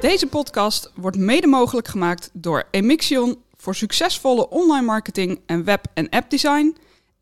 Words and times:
Deze 0.00 0.26
podcast 0.26 0.90
wordt 0.94 1.16
mede 1.16 1.46
mogelijk 1.46 1.88
gemaakt 1.88 2.30
door 2.32 2.64
Emixion 2.70 3.36
voor 3.56 3.74
succesvolle 3.74 4.48
online 4.48 4.86
marketing 4.86 5.40
en 5.46 5.64
web- 5.64 5.86
en 5.94 6.08
appdesign 6.08 6.76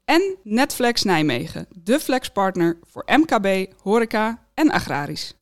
en 0.04 0.37
Netflex 0.43 1.03
Nijmegen, 1.03 1.66
de 1.82 2.00
flexpartner 2.00 2.79
voor 2.90 3.04
MKB, 3.06 3.72
horeca 3.82 4.38
en 4.54 4.71
agrarisch. 4.71 5.35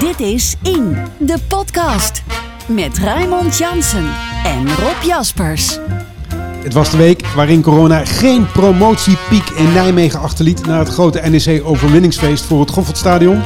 Dit 0.00 0.20
is 0.20 0.54
In, 0.62 0.96
de 1.18 1.38
podcast. 1.48 2.22
Met 2.68 2.98
Raymond 2.98 3.58
Jansen 3.58 4.14
en 4.44 4.68
Rob 4.74 5.02
Jaspers. 5.02 5.78
Het 6.62 6.72
was 6.72 6.90
de 6.90 6.96
week 6.96 7.26
waarin 7.26 7.62
corona 7.62 8.04
geen 8.04 8.52
promotiepiek 8.52 9.48
in 9.48 9.72
Nijmegen 9.72 10.20
achterliet 10.20 10.66
na 10.66 10.78
het 10.78 10.88
grote 10.88 11.20
NEC-overwinningsfeest 11.20 12.44
voor 12.44 12.60
het 12.60 12.70
Goffertstadion. 12.70 13.42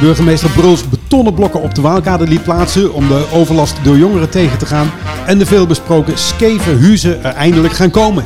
Burgemeester 0.00 0.50
Bruls 0.50 0.88
betonnen 0.88 1.34
blokken 1.34 1.62
op 1.62 1.74
de 1.74 1.80
Waalkade 1.80 2.26
liet 2.26 2.42
plaatsen 2.42 2.92
om 2.92 3.08
de 3.08 3.26
overlast 3.32 3.76
door 3.82 3.96
jongeren 3.96 4.30
tegen 4.30 4.58
te 4.58 4.66
gaan. 4.66 4.90
En 5.26 5.38
de 5.38 5.46
veelbesproken 5.46 6.18
skeve 6.18 6.76
huizen 6.78 7.24
er 7.24 7.32
eindelijk 7.32 7.74
gaan 7.74 7.90
komen. 7.90 8.24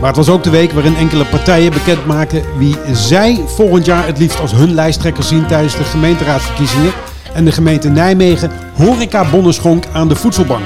Maar 0.00 0.08
het 0.08 0.16
was 0.16 0.28
ook 0.28 0.42
de 0.42 0.50
week 0.50 0.72
waarin 0.72 0.96
enkele 0.96 1.24
partijen 1.24 1.72
bekend 1.72 2.06
maakten 2.06 2.42
wie 2.58 2.76
zij 2.92 3.40
volgend 3.46 3.84
jaar 3.84 4.06
het 4.06 4.18
liefst 4.18 4.40
als 4.40 4.52
hun 4.52 4.74
lijsttrekker 4.74 5.24
zien 5.24 5.46
tijdens 5.46 5.76
de 5.76 5.84
gemeenteraadsverkiezingen. 5.84 6.92
En 7.34 7.44
de 7.44 7.52
gemeente 7.52 7.88
Nijmegen 7.88 8.50
horecabonnen 8.74 9.54
schonk 9.54 9.84
aan 9.92 10.08
de 10.08 10.16
voedselbank. 10.16 10.64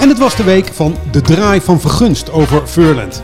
En 0.00 0.08
het 0.08 0.18
was 0.18 0.36
de 0.36 0.44
week 0.44 0.70
van 0.72 0.96
de 1.10 1.20
draai 1.20 1.60
van 1.60 1.80
vergunst 1.80 2.30
over 2.32 2.66
Furland. 2.66 3.22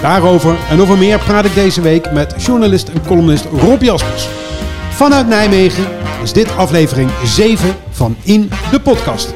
Daarover 0.00 0.56
en 0.68 0.80
over 0.80 0.98
meer 0.98 1.18
praat 1.18 1.44
ik 1.44 1.54
deze 1.54 1.80
week 1.80 2.12
met 2.12 2.34
journalist 2.38 2.88
en 2.88 3.06
columnist 3.06 3.44
Rob 3.44 3.82
Jaspers. 3.82 4.28
Vanuit 4.90 5.26
Nijmegen 5.26 5.84
is 6.22 6.32
dit 6.32 6.56
aflevering 6.56 7.10
7 7.24 7.74
van 7.90 8.16
In 8.22 8.50
de 8.70 8.80
Podcast. 8.80 9.34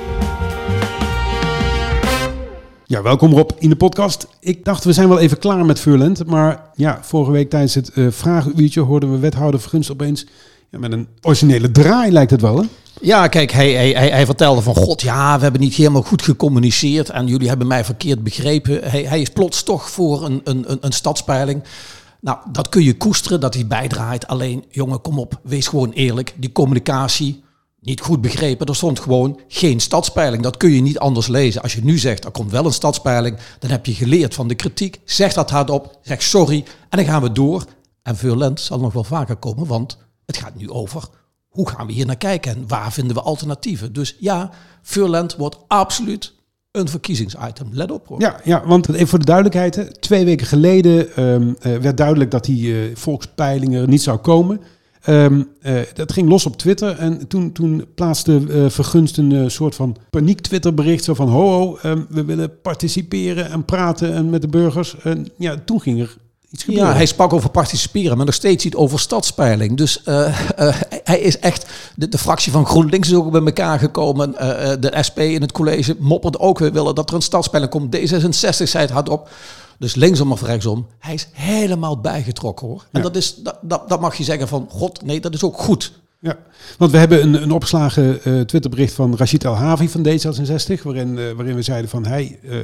Ja, 2.84 3.02
welkom 3.02 3.32
Rob 3.32 3.50
in 3.58 3.68
de 3.68 3.76
podcast. 3.76 4.28
Ik 4.40 4.64
dacht, 4.64 4.84
we 4.84 4.92
zijn 4.92 5.08
wel 5.08 5.18
even 5.18 5.38
klaar 5.38 5.64
met 5.64 5.80
Furland. 5.80 6.26
Maar 6.26 6.62
ja, 6.74 6.98
vorige 7.02 7.30
week 7.30 7.50
tijdens 7.50 7.74
het 7.74 7.90
uh, 7.94 8.06
vragenuurtje 8.10 8.80
hoorden 8.80 9.10
we 9.10 9.18
wethouder 9.18 9.60
Vergunst 9.60 9.90
opeens... 9.90 10.26
Ja, 10.70 10.78
met 10.78 10.92
een 10.92 11.08
originele 11.22 11.70
draai 11.70 12.12
lijkt 12.12 12.30
het 12.30 12.40
wel, 12.40 12.56
hè? 12.56 12.64
Ja, 13.00 13.28
kijk, 13.28 13.52
hij, 13.52 13.90
hij, 13.90 14.26
vertelde 14.26 14.60
van 14.60 14.74
god, 14.74 15.02
ja, 15.02 15.36
we 15.36 15.42
hebben 15.42 15.60
niet 15.60 15.74
helemaal 15.74 16.02
goed 16.02 16.22
gecommuniceerd 16.22 17.10
en 17.10 17.26
jullie 17.26 17.48
hebben 17.48 17.66
mij 17.66 17.84
verkeerd 17.84 18.22
begrepen. 18.22 18.90
Hij, 18.90 19.02
hij 19.02 19.20
is 19.20 19.28
plots 19.28 19.62
toch 19.62 19.90
voor 19.90 20.24
een, 20.24 20.40
een, 20.44 20.70
een, 20.70 20.78
een 20.80 20.92
stadspeiling. 20.92 21.62
Nou, 22.20 22.38
dat 22.52 22.68
kun 22.68 22.82
je 22.82 22.96
koesteren, 22.96 23.40
dat 23.40 23.54
hij 23.54 23.66
bijdraait. 23.66 24.26
Alleen, 24.26 24.64
jongen, 24.70 25.00
kom 25.00 25.18
op, 25.18 25.40
wees 25.42 25.66
gewoon 25.66 25.90
eerlijk. 25.90 26.34
Die 26.36 26.52
communicatie, 26.52 27.42
niet 27.80 28.00
goed 28.00 28.20
begrepen. 28.20 28.66
Er 28.66 28.76
stond 28.76 29.00
gewoon 29.00 29.40
geen 29.48 29.80
stadspeiling. 29.80 30.42
Dat 30.42 30.56
kun 30.56 30.70
je 30.70 30.80
niet 30.80 30.98
anders 30.98 31.26
lezen. 31.26 31.62
Als 31.62 31.74
je 31.74 31.84
nu 31.84 31.98
zegt, 31.98 32.24
er 32.24 32.30
komt 32.30 32.50
wel 32.50 32.64
een 32.64 32.72
stadspeiling, 32.72 33.38
dan 33.58 33.70
heb 33.70 33.86
je 33.86 33.94
geleerd 33.94 34.34
van 34.34 34.48
de 34.48 34.54
kritiek. 34.54 35.00
Zeg 35.04 35.32
dat 35.32 35.50
hardop, 35.50 35.98
zeg 36.02 36.22
sorry 36.22 36.64
en 36.88 36.98
dan 36.98 37.06
gaan 37.06 37.22
we 37.22 37.32
door. 37.32 37.64
En 38.02 38.16
Violent 38.16 38.60
zal 38.60 38.78
nog 38.78 38.92
wel 38.92 39.04
vaker 39.04 39.36
komen, 39.36 39.66
want 39.66 39.98
het 40.28 40.36
gaat 40.36 40.54
nu 40.56 40.70
over 40.70 41.08
hoe 41.48 41.68
gaan 41.68 41.86
we 41.86 41.92
hier 41.92 42.06
naar 42.06 42.16
kijken 42.16 42.56
en 42.56 42.68
waar 42.68 42.92
vinden 42.92 43.16
we 43.16 43.22
alternatieven. 43.22 43.92
Dus 43.92 44.16
ja, 44.18 44.50
Furland 44.82 45.36
wordt 45.36 45.58
absoluut 45.68 46.34
een 46.70 46.88
verkiezingsitem. 46.88 47.68
Let 47.72 47.90
op 47.90 48.06
hoor. 48.06 48.20
Ja, 48.20 48.40
ja 48.44 48.66
want 48.66 48.88
even 48.88 49.08
voor 49.08 49.18
de 49.18 49.24
duidelijkheid. 49.24 50.00
Twee 50.00 50.24
weken 50.24 50.46
geleden 50.46 51.24
um, 51.24 51.48
uh, 51.48 51.76
werd 51.76 51.96
duidelijk 51.96 52.30
dat 52.30 52.44
die 52.44 52.88
uh, 52.90 52.96
volkspeilingen 52.96 53.90
niet 53.90 54.02
zou 54.02 54.18
komen. 54.18 54.60
Um, 55.06 55.48
uh, 55.62 55.80
dat 55.94 56.12
ging 56.12 56.28
los 56.28 56.46
op 56.46 56.56
Twitter 56.56 56.98
en 56.98 57.26
toen, 57.26 57.52
toen 57.52 57.86
plaatste 57.94 58.66
Vergunst 58.70 59.16
een 59.16 59.50
soort 59.50 59.74
van 59.74 59.96
paniek 60.10 60.40
Twitter 60.40 60.74
bericht. 60.74 61.04
Zo 61.04 61.14
van 61.14 61.28
ho, 61.28 61.50
ho 61.50 61.78
um, 61.84 62.06
we 62.08 62.24
willen 62.24 62.60
participeren 62.60 63.50
en 63.50 63.64
praten 63.64 64.14
en 64.14 64.30
met 64.30 64.42
de 64.42 64.48
burgers. 64.48 64.98
En 64.98 65.28
ja, 65.36 65.56
toen 65.64 65.80
ging 65.80 66.00
er 66.00 66.16
iets 66.50 66.64
gebeuren. 66.64 66.88
Ja, 66.88 66.96
hij 66.96 67.06
sprak 67.06 67.32
over 67.32 67.50
participeren, 67.50 68.16
maar 68.16 68.26
nog 68.26 68.34
steeds 68.34 68.64
niet 68.64 68.74
over 68.74 69.00
stadspeiling. 69.00 69.76
Dus 69.76 70.02
hij 71.04 71.20
is 71.20 71.38
echt, 71.38 71.66
de, 71.94 72.08
de, 72.08 72.18
fractie 72.18 72.52
van 72.52 72.66
GroenLinks 72.66 73.08
is 73.08 73.14
ook 73.14 73.30
bij 73.30 73.42
elkaar 73.44 73.78
gekomen. 73.78 74.32
de 74.80 74.98
SP 75.08 75.18
in 75.18 75.40
het 75.40 75.52
college 75.52 75.96
mopperde 75.98 76.38
ook, 76.38 76.58
we 76.58 76.70
willen 76.70 76.94
dat 76.94 77.08
er 77.08 77.14
een 77.14 77.22
stadspeiling 77.22 77.72
komt. 77.72 77.96
D66 77.96 78.62
zei 78.62 78.84
het 78.84 78.90
hardop. 78.90 79.28
Dus 79.78 79.94
linksom 79.94 80.32
of 80.32 80.42
rechtsom, 80.42 80.86
hij 80.98 81.14
is 81.14 81.28
helemaal 81.32 82.00
bijgetrokken 82.00 82.66
hoor. 82.66 82.86
En 82.92 83.00
ja. 83.00 83.02
dat, 83.02 83.16
is, 83.16 83.34
dat, 83.34 83.58
dat, 83.62 83.88
dat 83.88 84.00
mag 84.00 84.14
je 84.14 84.24
zeggen 84.24 84.48
van, 84.48 84.66
god 84.70 85.02
nee, 85.04 85.20
dat 85.20 85.34
is 85.34 85.42
ook 85.42 85.58
goed. 85.58 85.92
Ja, 86.20 86.36
want 86.78 86.90
we 86.90 86.98
hebben 86.98 87.22
een, 87.22 87.42
een 87.42 87.50
opgeslagen 87.50 88.20
uh, 88.24 88.40
Twitterbericht 88.40 88.92
van 88.92 89.16
Rashid 89.16 89.44
El 89.44 89.54
Havi 89.54 89.88
van 89.88 90.06
D66, 90.06 90.82
waarin, 90.82 91.16
uh, 91.16 91.32
waarin 91.32 91.54
we 91.54 91.62
zeiden 91.62 91.90
van 91.90 92.06
hij 92.06 92.38
uh, 92.42 92.56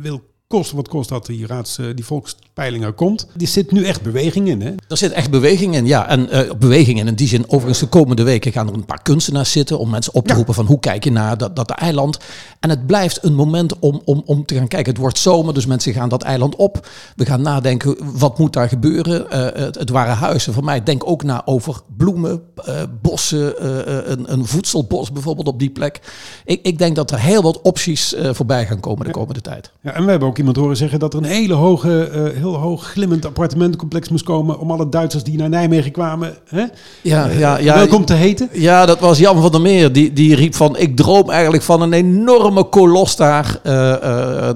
wil 0.00 0.22
kosten 0.48 0.76
wat 0.76 0.88
kost 0.88 1.08
dat 1.08 1.26
die, 1.26 1.46
raads, 1.46 1.78
die 1.94 2.04
volkspeiling 2.04 2.84
er 2.84 2.92
komt. 2.92 3.26
Er 3.36 3.46
zit 3.46 3.72
nu 3.72 3.84
echt 3.84 4.02
beweging 4.02 4.48
in, 4.48 4.60
hè? 4.60 4.74
Er 4.88 4.96
zit 4.96 5.12
echt 5.12 5.30
beweging 5.30 5.74
in, 5.74 5.86
ja. 5.86 6.08
En 6.08 6.28
uh, 6.32 6.52
beweging 6.58 6.98
in, 6.98 7.06
in 7.06 7.14
die 7.14 7.28
zin, 7.28 7.44
overigens 7.46 7.78
de 7.78 7.86
komende 7.86 8.22
weken 8.22 8.52
gaan 8.52 8.68
er 8.68 8.74
een 8.74 8.84
paar 8.84 9.02
kunstenaars 9.02 9.52
zitten 9.52 9.78
om 9.78 9.90
mensen 9.90 10.14
op 10.14 10.24
te 10.24 10.30
ja. 10.30 10.36
roepen 10.36 10.54
van 10.54 10.66
hoe 10.66 10.80
kijk 10.80 11.04
je 11.04 11.10
naar 11.10 11.38
dat, 11.38 11.56
dat 11.56 11.70
eiland. 11.70 12.18
En 12.60 12.70
het 12.70 12.86
blijft 12.86 13.24
een 13.24 13.34
moment 13.34 13.78
om, 13.78 14.02
om, 14.04 14.22
om 14.24 14.44
te 14.44 14.54
gaan 14.54 14.68
kijken. 14.68 14.92
Het 14.92 15.00
wordt 15.00 15.18
zomer, 15.18 15.54
dus 15.54 15.66
mensen 15.66 15.92
gaan 15.92 16.08
dat 16.08 16.22
eiland 16.22 16.56
op. 16.56 16.88
We 17.16 17.26
gaan 17.26 17.42
nadenken, 17.42 17.96
wat 18.18 18.38
moet 18.38 18.52
daar 18.52 18.68
gebeuren? 18.68 19.26
Uh, 19.32 19.64
het, 19.64 19.74
het, 19.74 19.90
waren 19.90 20.16
huizen 20.16 20.52
van 20.52 20.64
mij. 20.64 20.82
Denk 20.82 21.08
ook 21.08 21.22
na 21.22 21.42
over 21.44 21.80
bloemen, 21.96 22.42
uh, 22.68 22.82
bossen, 23.02 23.64
een, 24.12 24.32
een 24.32 24.46
voedselbos 24.46 25.12
bijvoorbeeld 25.12 25.48
op 25.48 25.58
die 25.58 25.70
plek. 25.70 26.00
Ik, 26.44 26.60
ik 26.62 26.78
denk 26.78 26.96
dat 26.96 27.10
er 27.10 27.20
heel 27.20 27.42
wat 27.42 27.60
opties 27.60 28.14
voorbij 28.32 28.66
gaan 28.66 28.80
komen 28.80 29.06
de 29.06 29.12
komende 29.12 29.40
ja. 29.42 29.50
tijd. 29.50 29.70
Ja, 29.80 29.92
en 29.92 30.04
we 30.04 30.10
hebben 30.10 30.28
ook 30.28 30.37
iemand 30.38 30.56
horen 30.56 30.76
zeggen 30.76 30.98
dat 30.98 31.12
er 31.12 31.18
een 31.18 31.24
hele 31.24 31.54
hoge, 31.54 32.10
uh, 32.14 32.38
heel 32.38 32.54
hoog 32.54 32.86
glimmend 32.86 33.26
appartementencomplex 33.26 34.08
moest 34.08 34.24
komen 34.24 34.58
om 34.58 34.70
alle 34.70 34.88
Duitsers 34.88 35.24
die 35.24 35.36
naar 35.36 35.48
Nijmegen 35.48 35.92
kwamen, 35.92 36.34
hè? 36.44 36.64
Ja, 37.02 37.26
ja, 37.26 37.58
ja, 37.58 37.74
welkom 37.74 38.04
te 38.04 38.14
heten. 38.14 38.48
Ja, 38.52 38.86
dat 38.86 39.00
was 39.00 39.18
Jan 39.18 39.40
van 39.40 39.50
der 39.50 39.60
Meer. 39.60 39.92
Die, 39.92 40.12
die 40.12 40.34
riep 40.34 40.54
van, 40.54 40.76
ik 40.76 40.96
droom 40.96 41.30
eigenlijk 41.30 41.62
van 41.62 41.82
een 41.82 41.92
enorme 41.92 42.64
kolos 42.64 43.16
daar. 43.16 43.60
Uh, 43.64 44.50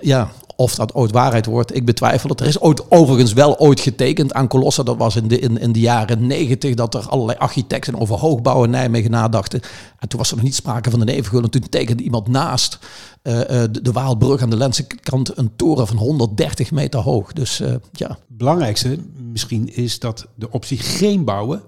ja, 0.00 0.28
of 0.60 0.74
dat 0.74 0.94
ooit 0.94 1.12
waarheid 1.12 1.46
wordt, 1.46 1.74
ik 1.76 1.84
betwijfel 1.84 2.30
het. 2.30 2.40
Er 2.40 2.46
is 2.46 2.60
ooit, 2.60 2.90
overigens 2.90 3.32
wel 3.32 3.58
ooit 3.58 3.80
getekend 3.80 4.32
aan 4.32 4.48
kolossen. 4.48 4.84
Dat 4.84 4.96
was 4.96 5.16
in 5.16 5.28
de, 5.28 5.38
in, 5.38 5.58
in 5.58 5.72
de 5.72 5.80
jaren 5.80 6.26
negentig 6.26 6.74
dat 6.74 6.94
er 6.94 7.08
allerlei 7.08 7.38
architecten 7.38 8.00
over 8.00 8.16
hoogbouw 8.16 8.64
in 8.64 8.70
Nijmegen 8.70 9.10
nadachten. 9.10 9.60
En 9.98 10.08
toen 10.08 10.18
was 10.18 10.30
er 10.30 10.36
nog 10.36 10.44
niet 10.44 10.54
sprake 10.54 10.90
van 10.90 10.98
de 10.98 11.04
Nevengul. 11.04 11.42
En 11.42 11.50
toen 11.50 11.68
tekende 11.68 12.02
iemand 12.02 12.28
naast 12.28 12.78
uh, 13.22 13.34
uh, 13.34 13.44
de, 13.46 13.82
de, 13.82 13.92
Waalbrug 13.92 14.42
aan 14.42 14.50
de 14.50 14.56
Lentse 14.56 14.86
kant 14.86 15.38
een 15.38 15.50
toren 15.56 15.86
van 15.86 15.96
130 15.96 16.70
meter 16.70 17.00
hoog. 17.00 17.32
Dus 17.32 17.60
uh, 17.60 17.74
ja. 17.92 18.18
Belangrijkste 18.26 18.98
misschien 19.32 19.74
is 19.74 19.98
dat 19.98 20.26
de 20.34 20.50
optie 20.50 20.78
geen 20.78 21.24
bouwen 21.24 21.62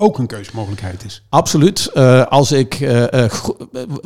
ook 0.00 0.18
een 0.18 0.26
keuzemogelijkheid 0.26 1.04
is. 1.04 1.22
Absoluut. 1.28 1.90
Uh, 1.94 2.26
als 2.26 2.52
ik 2.52 2.80
uh, 2.80 3.04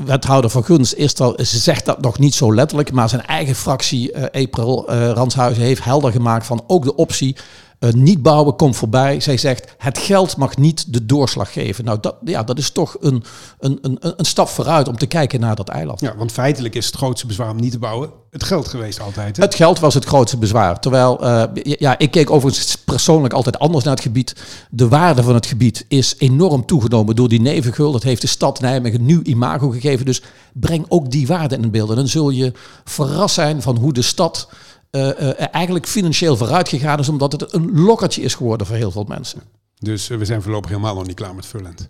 wethouder 0.05 0.51
van 0.51 0.65
Gunst 0.65 0.93
is, 0.93 1.15
dat, 1.15 1.41
zegt 1.43 1.85
dat 1.85 2.01
nog 2.01 2.19
niet 2.19 2.35
zo 2.35 2.55
letterlijk, 2.55 2.93
maar 2.93 3.09
zijn 3.09 3.27
eigen 3.27 3.55
fractie, 3.55 4.19
April 4.33 4.91
Ranshuizen, 4.91 5.63
heeft 5.63 5.85
helder 5.85 6.13
gemaakt 6.13 6.47
van 6.47 6.65
ook 6.67 6.85
de 6.85 6.95
optie 6.95 7.37
uh, 7.85 7.93
niet 7.93 8.23
bouwen 8.23 8.57
komt 8.57 8.77
voorbij. 8.77 9.21
Zij 9.21 9.37
zegt, 9.37 9.75
het 9.79 9.99
geld 9.99 10.37
mag 10.37 10.57
niet 10.57 10.93
de 10.93 11.07
doorslag 11.07 11.53
geven. 11.53 11.85
Nou, 11.85 11.99
dat, 12.01 12.17
ja, 12.25 12.43
dat 12.43 12.59
is 12.59 12.71
toch 12.71 12.97
een, 13.01 13.25
een, 13.59 13.79
een, 13.83 13.99
een 14.01 14.25
stap 14.25 14.49
vooruit 14.49 14.89
om 14.89 14.97
te 14.97 15.07
kijken 15.07 15.41
naar 15.41 15.55
dat 15.57 15.69
eiland. 15.69 16.01
Ja, 16.01 16.17
want 16.17 16.33
feitelijk 16.33 16.75
is 16.75 16.87
het 16.87 16.97
grootste 16.97 17.27
bezwaar 17.27 17.51
om 17.51 17.61
niet 17.61 17.73
te 17.73 17.79
bouwen 17.79 18.11
het 18.35 18.45
geld 18.45 18.69
geweest 18.69 19.01
altijd. 19.01 19.37
Hè? 19.37 19.43
Het 19.43 19.55
geld 19.55 19.79
was 19.79 19.95
het 19.95 20.05
grootste 20.05 20.37
bezwaar. 20.37 20.81
Terwijl, 20.81 21.25
uh, 21.25 21.45
ja, 21.63 21.99
ik 21.99 22.11
keek 22.11 22.31
overigens 22.31 22.77
persoonlijk 22.77 23.35
altijd 23.35 23.59
anders 23.59 23.85
naar 23.85 23.95
het 23.95 24.03
gebied. 24.03 24.35
De 24.71 24.89
waarde 24.89 25.23
van 25.23 25.35
het 25.35 25.47
gebied 25.47 25.85
is 25.89 26.15
enorm 26.19 26.67
toegenomen 26.67 27.17
door 27.17 27.29
die 27.29 27.41
nevengul. 27.41 27.93
Dat 27.93 28.03
heeft 28.03 28.21
de 28.21 28.27
stad 28.27 28.61
Nijmegen 28.61 29.05
nu 29.05 29.23
imago 29.23 29.71
gegeven. 29.71 30.07
Dus 30.07 30.23
breng 30.53 30.85
ook 30.89 31.11
die 31.11 31.27
waarde 31.27 31.57
in 31.57 31.71
beeld. 31.71 31.91
En 31.91 31.97
dan 31.97 32.09
zul 32.09 32.31
je 32.31 32.53
verrast 32.85 33.35
zijn 33.35 33.63
van 33.63 33.77
hoe 33.77 33.93
de 33.93 34.03
stad 34.03 34.49
uh, 34.95 35.09
uh, 35.21 35.31
eigenlijk 35.55 35.87
financieel 35.87 36.37
vooruit 36.37 36.69
gegaan 36.69 36.99
is, 36.99 37.09
omdat 37.09 37.33
het 37.33 37.53
een 37.53 37.81
lokkertje 37.81 38.23
is 38.23 38.35
geworden 38.35 38.67
voor 38.67 38.77
heel 38.77 38.91
veel 38.91 39.05
mensen. 39.09 39.43
Dus 39.79 40.09
uh, 40.09 40.19
we 40.19 40.25
zijn 40.25 40.43
voorlopig 40.43 40.71
helemaal 40.71 40.95
nog 40.95 41.07
niet 41.07 41.17
klaar 41.17 41.35
met 41.35 41.47
Furland. 41.47 41.85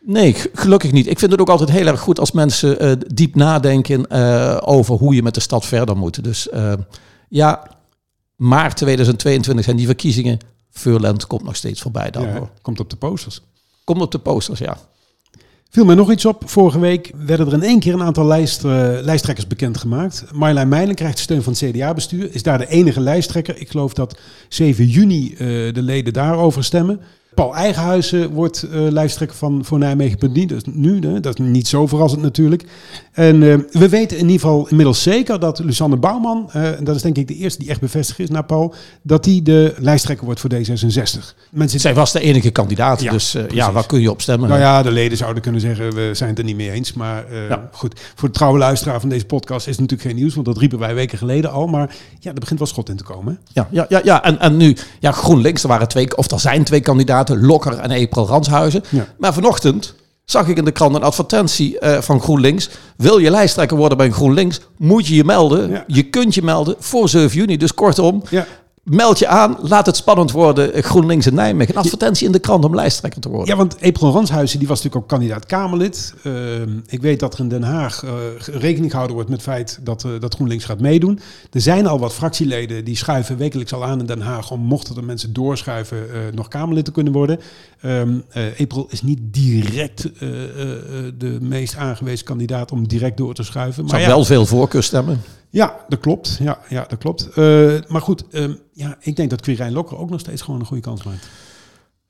Nee, 0.00 0.36
gelukkig 0.52 0.92
niet. 0.92 1.06
Ik 1.06 1.18
vind 1.18 1.30
het 1.30 1.40
ook 1.40 1.48
altijd 1.48 1.70
heel 1.70 1.86
erg 1.86 2.00
goed 2.00 2.20
als 2.20 2.32
mensen 2.32 3.00
diep 3.14 3.34
nadenken 3.34 4.10
over 4.66 4.94
hoe 4.94 5.14
je 5.14 5.22
met 5.22 5.34
de 5.34 5.40
stad 5.40 5.66
verder 5.66 5.96
moet. 5.96 6.24
Dus 6.24 6.48
ja, 7.28 7.70
maart 8.36 8.76
2022 8.76 9.64
zijn 9.64 9.76
die 9.76 9.86
verkiezingen. 9.86 10.38
Furland 10.70 11.26
komt 11.26 11.42
nog 11.42 11.56
steeds 11.56 11.80
voorbij 11.80 12.10
dan. 12.10 12.22
Ja, 12.22 12.50
komt 12.62 12.80
op 12.80 12.90
de 12.90 12.96
posters. 12.96 13.42
Komt 13.84 14.00
op 14.00 14.10
de 14.12 14.18
posters, 14.18 14.58
ja. 14.58 14.76
Viel 15.72 15.84
mij 15.84 15.94
nog 15.94 16.10
iets 16.10 16.24
op. 16.24 16.42
Vorige 16.46 16.78
week 16.78 17.12
werden 17.26 17.46
er 17.46 17.52
in 17.52 17.62
één 17.62 17.80
keer 17.80 17.94
een 17.94 18.02
aantal 18.02 18.26
lijst, 18.26 18.64
uh, 18.64 18.72
lijsttrekkers 19.00 19.46
bekendgemaakt. 19.46 20.24
Marjolein 20.32 20.68
Meilen 20.68 20.94
krijgt 20.94 21.18
steun 21.18 21.42
van 21.42 21.52
het 21.52 21.70
CDA-bestuur. 21.70 22.34
Is 22.34 22.42
daar 22.42 22.58
de 22.58 22.68
enige 22.68 23.00
lijsttrekker. 23.00 23.60
Ik 23.60 23.70
geloof 23.70 23.94
dat 23.94 24.18
7 24.48 24.86
juni 24.86 25.30
uh, 25.32 25.38
de 25.74 25.82
leden 25.82 26.12
daarover 26.12 26.64
stemmen. 26.64 27.00
Paul 27.34 27.54
Eigenhuizen 27.54 28.30
wordt 28.30 28.64
uh, 28.64 28.70
lijsttrekker 28.72 29.36
van 29.36 29.64
voor 29.64 29.78
Nijmegen.niet. 29.78 30.48
Dat 30.48 30.66
is 30.66 30.72
nu, 30.74 31.00
hè? 31.00 31.20
dat 31.20 31.38
is 31.38 31.46
niet 31.46 31.68
zo 31.68 31.86
verrassend 31.86 32.22
natuurlijk. 32.22 32.64
En 33.12 33.42
uh, 33.42 33.56
we 33.70 33.88
weten 33.88 34.16
in 34.16 34.28
ieder 34.28 34.40
geval 34.40 34.66
inmiddels 34.68 35.02
zeker 35.02 35.40
dat 35.40 35.58
Lusanne 35.58 35.96
Bouwman, 35.96 36.50
uh, 36.56 36.78
en 36.78 36.84
dat 36.84 36.96
is 36.96 37.02
denk 37.02 37.16
ik 37.16 37.28
de 37.28 37.34
eerste 37.34 37.58
die 37.58 37.70
echt 37.70 37.80
bevestigd 37.80 38.18
is 38.18 38.28
naar 38.28 38.44
Paul, 38.44 38.74
dat 39.02 39.24
die 39.24 39.42
de 39.42 39.74
lijsttrekker 39.78 40.24
wordt 40.24 40.40
voor 40.40 40.50
D66. 40.52 41.36
Mensen 41.50 41.80
Zij 41.80 41.94
was 41.94 42.12
de 42.12 42.20
enige 42.20 42.50
kandidaat, 42.50 43.00
ja, 43.00 43.12
dus 43.12 43.36
ja, 43.48 43.72
waar 43.72 43.86
kun 43.86 44.00
je 44.00 44.10
op 44.10 44.20
stemmen? 44.20 44.48
Nou 44.48 44.60
ja, 44.60 44.82
de 44.82 44.90
leden 44.90 45.18
zouden 45.18 45.42
kunnen 45.42 45.60
zeggen, 45.60 45.94
we 45.94 46.10
zijn 46.12 46.30
het 46.30 46.38
er 46.38 46.44
niet 46.44 46.56
mee 46.56 46.70
eens. 46.70 46.92
Maar 46.92 47.24
ja. 47.48 47.68
goed, 47.72 48.00
voor 48.14 48.28
de 48.28 48.34
trouwe 48.34 48.58
luisteraar 48.58 49.00
van 49.00 49.08
deze 49.08 49.26
podcast 49.26 49.66
is 49.66 49.72
het 49.72 49.80
natuurlijk 49.80 50.08
geen 50.08 50.18
nieuws, 50.18 50.34
want 50.34 50.46
dat 50.46 50.58
riepen 50.58 50.78
wij 50.78 50.94
weken 50.94 51.18
geleden 51.18 51.50
al. 51.50 51.66
Maar 51.66 51.94
ja, 52.18 52.32
er 52.32 52.40
begint 52.40 52.58
wel 52.58 52.68
schot 52.68 52.88
in 52.88 52.96
te 52.96 53.04
komen. 53.04 53.38
Ja, 53.52 53.68
ja, 53.70 53.86
ja, 53.88 54.00
ja. 54.04 54.24
En, 54.24 54.38
en 54.38 54.56
nu, 54.56 54.76
ja, 55.00 55.12
GroenLinks, 55.12 55.62
er 55.62 55.68
waren 55.68 55.88
twee, 55.88 56.16
of 56.16 56.30
er 56.30 56.40
zijn 56.40 56.64
twee 56.64 56.80
kandidaten. 56.80 57.46
Lokker 57.46 57.78
en 57.78 57.90
April 57.90 58.26
Ranshuizen. 58.26 58.82
Ja. 58.88 59.06
Maar 59.18 59.34
vanochtend 59.34 59.94
zag 60.24 60.48
ik 60.48 60.56
in 60.56 60.64
de 60.64 60.72
krant 60.72 60.94
een 60.94 61.02
advertentie 61.02 61.76
uh, 61.80 62.00
van 62.00 62.20
GroenLinks. 62.20 62.68
Wil 62.96 63.18
je 63.18 63.30
lijsttrekker 63.30 63.76
worden 63.76 63.98
bij 63.98 64.10
GroenLinks, 64.10 64.60
moet 64.76 65.06
je 65.06 65.14
je 65.14 65.24
melden. 65.24 65.70
Ja. 65.70 65.84
Je 65.86 66.02
kunt 66.02 66.34
je 66.34 66.42
melden 66.42 66.74
voor 66.78 67.08
7 67.08 67.38
juni. 67.38 67.56
Dus 67.56 67.74
kortom, 67.74 68.22
ja. 68.30 68.46
Meld 68.90 69.18
je 69.18 69.26
aan, 69.26 69.56
laat 69.60 69.86
het 69.86 69.96
spannend 69.96 70.30
worden. 70.30 70.82
GroenLinks 70.82 71.26
in 71.26 71.34
Nijmegen. 71.34 71.74
Een 71.74 71.80
advertentie 71.80 72.26
in 72.26 72.32
de 72.32 72.38
krant 72.38 72.64
om 72.64 72.74
lijsttrekker 72.74 73.20
te 73.20 73.28
worden. 73.28 73.48
Ja, 73.48 73.56
want 73.56 73.82
April 73.82 74.12
Ranshuizen 74.12 74.58
die 74.58 74.68
was 74.68 74.76
natuurlijk 74.76 75.04
ook 75.04 75.18
kandidaat 75.18 75.46
Kamerlid. 75.46 76.14
Uh, 76.22 76.32
ik 76.86 77.00
weet 77.00 77.20
dat 77.20 77.34
er 77.34 77.40
in 77.40 77.48
Den 77.48 77.62
Haag 77.62 78.02
uh, 78.04 78.10
rekening 78.38 78.90
gehouden 78.90 79.14
wordt 79.16 79.30
met 79.30 79.40
het 79.40 79.48
feit 79.48 79.78
dat, 79.82 80.04
uh, 80.04 80.20
dat 80.20 80.34
GroenLinks 80.34 80.64
gaat 80.64 80.80
meedoen. 80.80 81.20
Er 81.52 81.60
zijn 81.60 81.86
al 81.86 81.98
wat 81.98 82.12
fractieleden 82.12 82.84
die 82.84 82.96
schuiven 82.96 83.36
wekelijks 83.36 83.72
al 83.72 83.84
aan 83.84 84.00
in 84.00 84.06
Den 84.06 84.20
Haag... 84.20 84.50
om 84.50 84.60
mochten 84.60 84.96
er 84.96 85.04
mensen 85.04 85.32
doorschuiven 85.32 86.06
nog 86.34 86.48
Kamerlid 86.48 86.84
te 86.84 86.92
kunnen 86.92 87.12
worden. 87.12 87.40
Um, 87.84 88.24
April 88.58 88.86
is 88.90 89.02
niet 89.02 89.18
direct 89.22 90.02
de 91.18 91.38
meest 91.40 91.76
aangewezen 91.76 92.24
kandidaat 92.24 92.72
om 92.72 92.88
direct 92.88 93.16
door 93.16 93.34
te 93.34 93.42
schuiven. 93.42 93.82
Maar 93.82 93.90
Zou 93.90 94.02
ja, 94.02 94.08
wel 94.08 94.24
veel 94.24 94.46
voorkeurstemmen. 94.46 95.20
Ja, 95.50 95.76
dat 95.88 96.00
klopt. 96.00 96.36
Ja, 96.40 96.58
ja 96.68 96.84
dat 96.88 96.98
klopt. 96.98 97.28
Uh, 97.36 97.72
maar 97.88 98.00
goed, 98.00 98.24
um, 98.30 98.58
ja, 98.72 98.96
ik 99.00 99.16
denk 99.16 99.30
dat 99.30 99.40
Quirijn 99.40 99.72
Lokker 99.72 99.98
ook 99.98 100.10
nog 100.10 100.20
steeds 100.20 100.42
gewoon 100.42 100.60
een 100.60 100.66
goede 100.66 100.82
kans 100.82 101.02
maakt. 101.02 101.28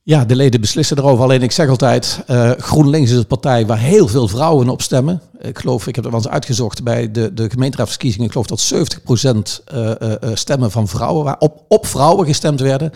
Ja, 0.02 0.25
de 0.25 0.37
leden 0.37 0.60
beslissen 0.60 0.98
erover. 0.98 1.25
Alleen 1.25 1.42
ik 1.42 1.52
zeg 1.52 1.69
altijd, 1.69 2.25
uh, 2.31 2.50
GroenLinks 2.50 3.10
is 3.10 3.16
een 3.16 3.26
partij 3.26 3.66
waar 3.66 3.78
heel 3.78 4.08
veel 4.08 4.28
vrouwen 4.28 4.69
op 4.69 4.82
stemmen. 4.82 5.22
Ik 5.40 5.58
geloof, 5.58 5.87
ik 5.87 5.94
heb 5.94 6.04
het 6.04 6.12
wel 6.12 6.22
eens 6.22 6.32
uitgezocht 6.32 6.82
bij 6.82 7.10
de, 7.10 7.34
de 7.34 7.50
gemeenteraadsverkiezingen. 7.50 8.26
Ik 8.26 8.32
geloof 8.32 8.46
dat 8.46 8.72
70% 9.69 9.75
uh, 9.75 9.90
uh, 10.00 10.14
stemmen 10.34 10.70
van 10.70 10.88
vrouwen, 10.88 11.25
waar 11.25 11.38
op, 11.38 11.64
op 11.69 11.87
vrouwen 11.87 12.26
gestemd 12.26 12.60
werden. 12.60 12.92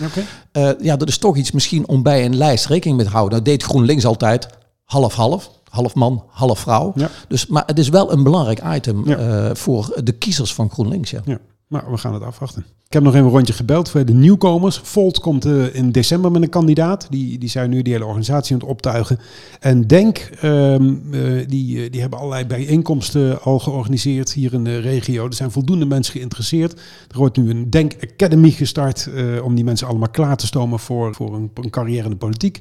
Okay. 0.52 0.76
ja, 0.80 0.96
dat 0.96 1.08
is 1.08 1.18
toch 1.18 1.36
iets 1.36 1.50
misschien 1.50 1.88
om 1.88 2.02
bij 2.02 2.24
een 2.24 2.36
lijst 2.36 2.66
rekening 2.66 2.96
mee 2.96 3.06
te 3.06 3.12
houden. 3.12 3.38
Dat 3.38 3.46
deed 3.46 3.62
GroenLinks 3.62 4.04
altijd 4.04 4.46
half-half 4.84 5.50
half 5.74 5.94
man, 5.94 6.24
half 6.28 6.58
vrouw. 6.58 6.92
Ja. 6.94 7.10
Dus, 7.28 7.46
maar 7.46 7.62
het 7.66 7.78
is 7.78 7.88
wel 7.88 8.12
een 8.12 8.22
belangrijk 8.22 8.62
item 8.74 9.08
ja. 9.08 9.48
uh, 9.48 9.54
voor 9.54 10.00
de 10.04 10.12
kiezers 10.12 10.54
van 10.54 10.70
GroenLinks. 10.70 11.10
Ja. 11.10 11.20
ja. 11.24 11.38
Maar 11.66 11.90
we 11.90 11.96
gaan 11.96 12.14
het 12.14 12.22
afwachten. 12.22 12.64
Ik 12.86 12.92
heb 12.92 13.02
nog 13.02 13.14
even 13.14 13.26
een 13.26 13.32
rondje 13.32 13.52
gebeld 13.52 13.88
voor 13.88 14.04
de 14.04 14.12
nieuwkomers. 14.12 14.80
Volt 14.82 15.20
komt 15.20 15.46
uh, 15.46 15.74
in 15.74 15.92
december 15.92 16.30
met 16.30 16.42
een 16.42 16.48
kandidaat. 16.48 17.06
Die, 17.10 17.38
die 17.38 17.48
zijn 17.48 17.70
nu 17.70 17.82
die 17.82 17.92
hele 17.92 18.04
organisatie 18.04 18.54
aan 18.54 18.60
het 18.60 18.70
optuigen. 18.70 19.18
En 19.60 19.86
Denk, 19.86 20.30
um, 20.42 21.02
uh, 21.10 21.48
die, 21.48 21.90
die 21.90 22.00
hebben 22.00 22.18
allerlei 22.18 22.46
bijeenkomsten 22.46 23.42
al 23.42 23.58
georganiseerd 23.58 24.32
hier 24.32 24.52
in 24.52 24.64
de 24.64 24.78
regio. 24.78 25.26
Er 25.26 25.34
zijn 25.34 25.50
voldoende 25.50 25.84
mensen 25.84 26.12
geïnteresseerd. 26.12 26.72
Er 27.10 27.18
wordt 27.18 27.36
nu 27.36 27.50
een 27.50 27.70
Denk 27.70 27.94
Academy 28.12 28.50
gestart 28.50 29.08
uh, 29.14 29.44
om 29.44 29.54
die 29.54 29.64
mensen 29.64 29.86
allemaal 29.86 30.10
klaar 30.10 30.36
te 30.36 30.46
stomen 30.46 30.78
voor, 30.78 31.14
voor 31.14 31.34
een, 31.34 31.50
een 31.54 31.70
carrière 31.70 32.04
in 32.04 32.10
de 32.10 32.16
politiek. 32.16 32.60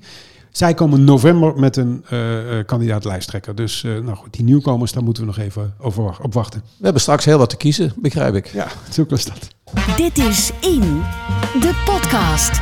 Zij 0.53 0.73
komen 0.73 1.03
november 1.03 1.59
met 1.59 1.77
een 1.77 2.05
uh, 2.13 2.19
kandidaat 2.65 3.05
lijsttrekker. 3.05 3.55
Dus 3.55 3.83
uh, 3.83 3.99
nou 3.99 4.15
goed, 4.15 4.33
die 4.33 4.43
nieuwkomers, 4.43 4.91
daar 4.91 5.03
moeten 5.03 5.23
we 5.23 5.29
nog 5.29 5.39
even 5.39 5.73
over 5.79 6.17
op 6.21 6.33
wachten. 6.33 6.59
We 6.77 6.83
hebben 6.83 7.01
straks 7.01 7.25
heel 7.25 7.37
wat 7.37 7.49
te 7.49 7.57
kiezen, 7.57 7.93
begrijp 7.95 8.35
ik. 8.35 8.47
Ja, 8.47 8.67
zo 8.91 9.05
is 9.09 9.25
dat. 9.25 9.47
Dit 9.97 10.17
is 10.17 10.51
In, 10.61 11.01
de 11.59 11.81
podcast. 11.85 12.59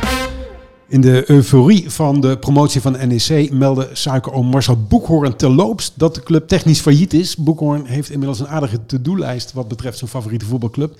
In 0.88 1.00
de 1.00 1.30
euforie 1.30 1.90
van 1.90 2.20
de 2.20 2.38
promotie 2.38 2.80
van 2.80 2.92
NEC 3.08 3.50
meldde 3.50 3.88
suikeroom 3.92 4.46
Marcel 4.46 4.76
Boekhoorn 4.88 5.36
terloops 5.36 5.92
dat 5.94 6.14
de 6.14 6.22
club 6.22 6.48
technisch 6.48 6.80
failliet 6.80 7.14
is. 7.14 7.36
Boekhoorn 7.36 7.84
heeft 7.84 8.10
inmiddels 8.10 8.40
een 8.40 8.48
aardige 8.48 8.86
to-do-lijst 8.86 9.52
wat 9.52 9.68
betreft 9.68 9.98
zijn 9.98 10.10
favoriete 10.10 10.44
voetbalclub. 10.44 10.96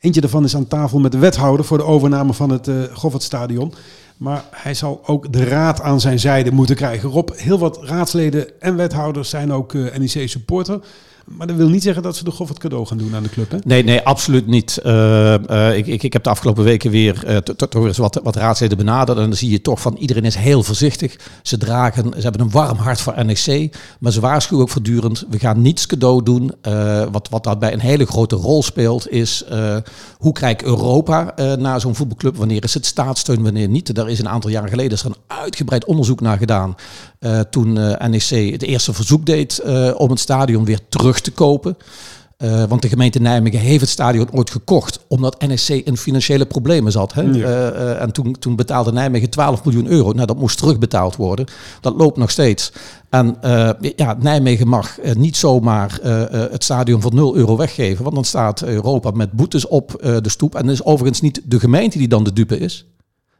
Eentje 0.00 0.20
daarvan 0.20 0.44
is 0.44 0.56
aan 0.56 0.66
tafel 0.66 0.98
met 0.98 1.12
de 1.12 1.18
wethouder 1.18 1.64
voor 1.64 1.78
de 1.78 1.84
overname 1.84 2.32
van 2.32 2.50
het 2.50 2.68
uh, 2.68 2.82
Goffertstadion. 2.92 3.72
Maar 4.18 4.44
hij 4.50 4.74
zal 4.74 5.00
ook 5.06 5.32
de 5.32 5.44
raad 5.44 5.80
aan 5.80 6.00
zijn 6.00 6.18
zijde 6.18 6.50
moeten 6.50 6.76
krijgen. 6.76 7.08
Rob, 7.08 7.30
heel 7.34 7.58
wat 7.58 7.82
raadsleden 7.82 8.60
en 8.60 8.76
wethouders 8.76 9.30
zijn 9.30 9.52
ook 9.52 9.72
uh, 9.72 9.96
NEC-supporter. 9.96 10.80
Maar 11.36 11.46
dat 11.46 11.56
wil 11.56 11.68
niet 11.68 11.82
zeggen 11.82 12.02
dat 12.02 12.16
ze 12.16 12.24
de 12.24 12.30
Goffert 12.30 12.58
cadeau 12.58 12.86
gaan 12.86 12.98
doen 12.98 13.14
aan 13.14 13.22
de 13.22 13.28
club, 13.28 13.50
hè? 13.50 13.56
Nee, 13.64 13.84
nee, 13.84 14.00
absoluut 14.00 14.46
niet. 14.46 14.80
Uh, 14.84 15.34
uh, 15.50 15.76
ik, 15.76 15.86
ik, 15.86 16.02
ik 16.02 16.12
heb 16.12 16.22
de 16.22 16.30
afgelopen 16.30 16.64
weken 16.64 16.90
weer 16.90 17.24
uh, 17.28 17.36
toch 17.36 17.86
eens 17.86 17.98
wat, 17.98 18.20
wat 18.22 18.36
raadsleden 18.36 18.76
benaderd. 18.76 19.18
En 19.18 19.24
dan 19.24 19.36
zie 19.36 19.50
je 19.50 19.60
toch 19.60 19.80
van 19.80 19.96
iedereen 19.96 20.24
is 20.24 20.34
heel 20.34 20.62
voorzichtig. 20.62 21.16
Ze 21.42 21.58
dragen, 21.58 22.12
ze 22.16 22.20
hebben 22.20 22.40
een 22.40 22.50
warm 22.50 22.76
hart 22.76 23.00
voor 23.00 23.24
NEC. 23.24 23.76
Maar 24.00 24.12
ze 24.12 24.20
waarschuwen 24.20 24.64
ook 24.64 24.70
voortdurend, 24.70 25.24
we 25.30 25.38
gaan 25.38 25.62
niets 25.62 25.86
cadeau 25.86 26.22
doen. 26.22 26.52
wat, 27.12 27.28
wat 27.30 27.44
daarbij 27.44 27.72
een 27.72 27.80
hele 27.80 28.06
grote 28.06 28.36
rol 28.36 28.62
speelt 28.62 29.10
is, 29.10 29.44
hoe 30.18 30.32
kijkt 30.32 30.62
Europa 30.62 31.34
naar 31.58 31.80
zo'n 31.80 31.94
voetbalclub? 31.94 32.36
Wanneer 32.36 32.64
is 32.64 32.74
het 32.74 32.86
staatssteun, 32.86 33.42
wanneer 33.42 33.68
niet? 33.68 33.94
Daar 33.94 34.10
is 34.10 34.18
een 34.18 34.28
aantal 34.28 34.50
jaren 34.50 34.68
geleden 34.68 34.92
is 34.92 35.02
een 35.02 35.16
uitgebreid 35.26 35.84
onderzoek 35.84 36.20
naar 36.20 36.38
gedaan. 36.38 36.74
toen 37.50 37.72
NEC 38.10 38.52
het 38.52 38.62
eerste 38.62 38.92
verzoek 38.92 39.26
deed 39.26 39.62
om 39.96 40.10
het 40.10 40.20
stadion 40.20 40.64
weer 40.64 40.80
terug 40.88 41.17
te 41.20 41.30
kopen. 41.30 41.76
Uh, 42.44 42.64
want 42.64 42.82
de 42.82 42.88
gemeente 42.88 43.18
Nijmegen 43.20 43.58
heeft 43.58 43.80
het 43.80 43.90
stadion 43.90 44.28
ooit 44.32 44.50
gekocht 44.50 45.00
omdat 45.08 45.40
NSC 45.40 45.68
in 45.68 45.96
financiële 45.96 46.46
problemen 46.46 46.92
zat. 46.92 47.12
Hè? 47.12 47.22
Ja. 47.22 47.30
Uh, 47.30 47.42
uh, 47.42 48.02
en 48.02 48.12
toen, 48.12 48.36
toen 48.38 48.56
betaalde 48.56 48.92
Nijmegen 48.92 49.30
12 49.30 49.64
miljoen 49.64 49.86
euro. 49.86 50.12
Nou, 50.12 50.26
dat 50.26 50.38
moest 50.38 50.58
terugbetaald 50.58 51.16
worden. 51.16 51.46
Dat 51.80 51.94
loopt 51.96 52.16
nog 52.16 52.30
steeds. 52.30 52.72
En 53.10 53.36
ja, 53.96 54.16
Nijmegen 54.18 54.68
mag 54.68 54.98
niet 55.16 55.36
zomaar 55.36 55.98
het 56.50 56.64
stadion 56.64 57.00
voor 57.00 57.14
0 57.14 57.36
euro 57.36 57.56
weggeven. 57.56 58.02
Want 58.02 58.14
dan 58.14 58.24
staat 58.24 58.62
Europa 58.62 59.10
met 59.10 59.32
boetes 59.32 59.66
op 59.66 59.90
de 60.22 60.28
stoep. 60.28 60.54
En 60.54 60.68
is 60.68 60.84
overigens 60.84 61.20
niet 61.20 61.40
de 61.44 61.60
gemeente 61.60 61.98
die 61.98 62.08
dan 62.08 62.24
de 62.24 62.32
dupe 62.32 62.58
is 62.58 62.86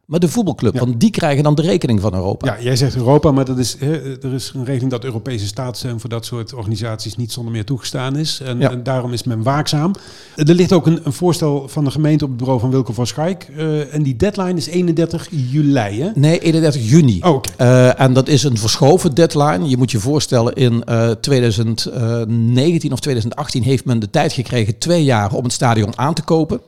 maar 0.09 0.21
de 0.21 0.29
voetbalclub. 0.29 0.75
Ja. 0.75 0.81
Want 0.81 1.01
die 1.01 1.11
krijgen 1.11 1.43
dan 1.43 1.55
de 1.55 1.63
rekening 1.63 2.01
van 2.01 2.15
Europa. 2.15 2.47
Ja, 2.47 2.63
jij 2.63 2.77
zegt 2.77 2.97
Europa, 2.97 3.31
maar 3.31 3.45
dat 3.45 3.59
is, 3.59 3.77
hè, 3.79 4.23
er 4.23 4.35
is 4.35 4.53
een 4.55 4.65
regeling 4.65 4.91
dat 4.91 5.05
Europese 5.05 5.47
staatssteun 5.47 6.01
voor 6.01 6.11
dat 6.11 6.25
soort 6.25 6.55
organisaties 6.55 7.17
niet 7.17 7.33
zonder 7.33 7.53
meer 7.53 7.65
toegestaan 7.65 8.17
is. 8.17 8.41
En, 8.41 8.59
ja. 8.59 8.71
en 8.71 8.83
daarom 8.83 9.13
is 9.13 9.23
men 9.23 9.43
waakzaam. 9.43 9.93
Er 10.35 10.55
ligt 10.55 10.73
ook 10.73 10.87
een, 10.87 11.01
een, 11.03 11.13
voorstel 11.13 11.69
van 11.69 11.85
de 11.85 11.91
gemeente 11.91 12.25
op 12.25 12.31
het 12.31 12.39
bureau 12.39 12.61
van 12.61 12.71
Wilco 12.71 12.93
van 12.93 13.07
Schaik. 13.07 13.49
Uh, 13.57 13.95
en 13.95 14.03
die 14.03 14.17
deadline 14.17 14.55
is 14.55 14.67
31 14.67 15.29
juli, 15.31 16.03
hè? 16.03 16.11
Nee, 16.15 16.39
31 16.39 16.91
juni. 16.91 17.21
Oh, 17.23 17.35
okay. 17.35 17.67
uh, 17.69 18.01
en 18.01 18.13
dat 18.13 18.29
is 18.29 18.43
een 18.43 18.59
verschoven 18.59 19.15
deadline. 19.15 19.69
Je 19.69 19.77
moet 19.77 19.91
je 19.91 20.01
voorstellen, 20.01 20.55
in 20.55 20.83
uh, 20.89 21.11
2019 21.11 22.93
of 22.93 23.01
2018 23.01 23.63
heeft 23.63 23.85
men 23.85 23.99
de 23.99 24.11
tijd 24.11 24.33
gekregen 24.33 24.79
twee 24.79 25.05
jaar 25.05 25.33
om 25.33 25.45
het 25.45 25.53
stadion 25.53 25.99
aan 25.99 26.15
te 26.15 26.23
kopen. 26.23 26.61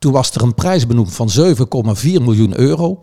Toen 0.00 0.12
was 0.12 0.30
er 0.30 0.42
een 0.42 0.54
prijs 0.54 0.86
benoemd 0.86 1.14
van 1.14 1.28
7,4 1.38 1.54
miljoen 2.02 2.58
euro. 2.58 3.00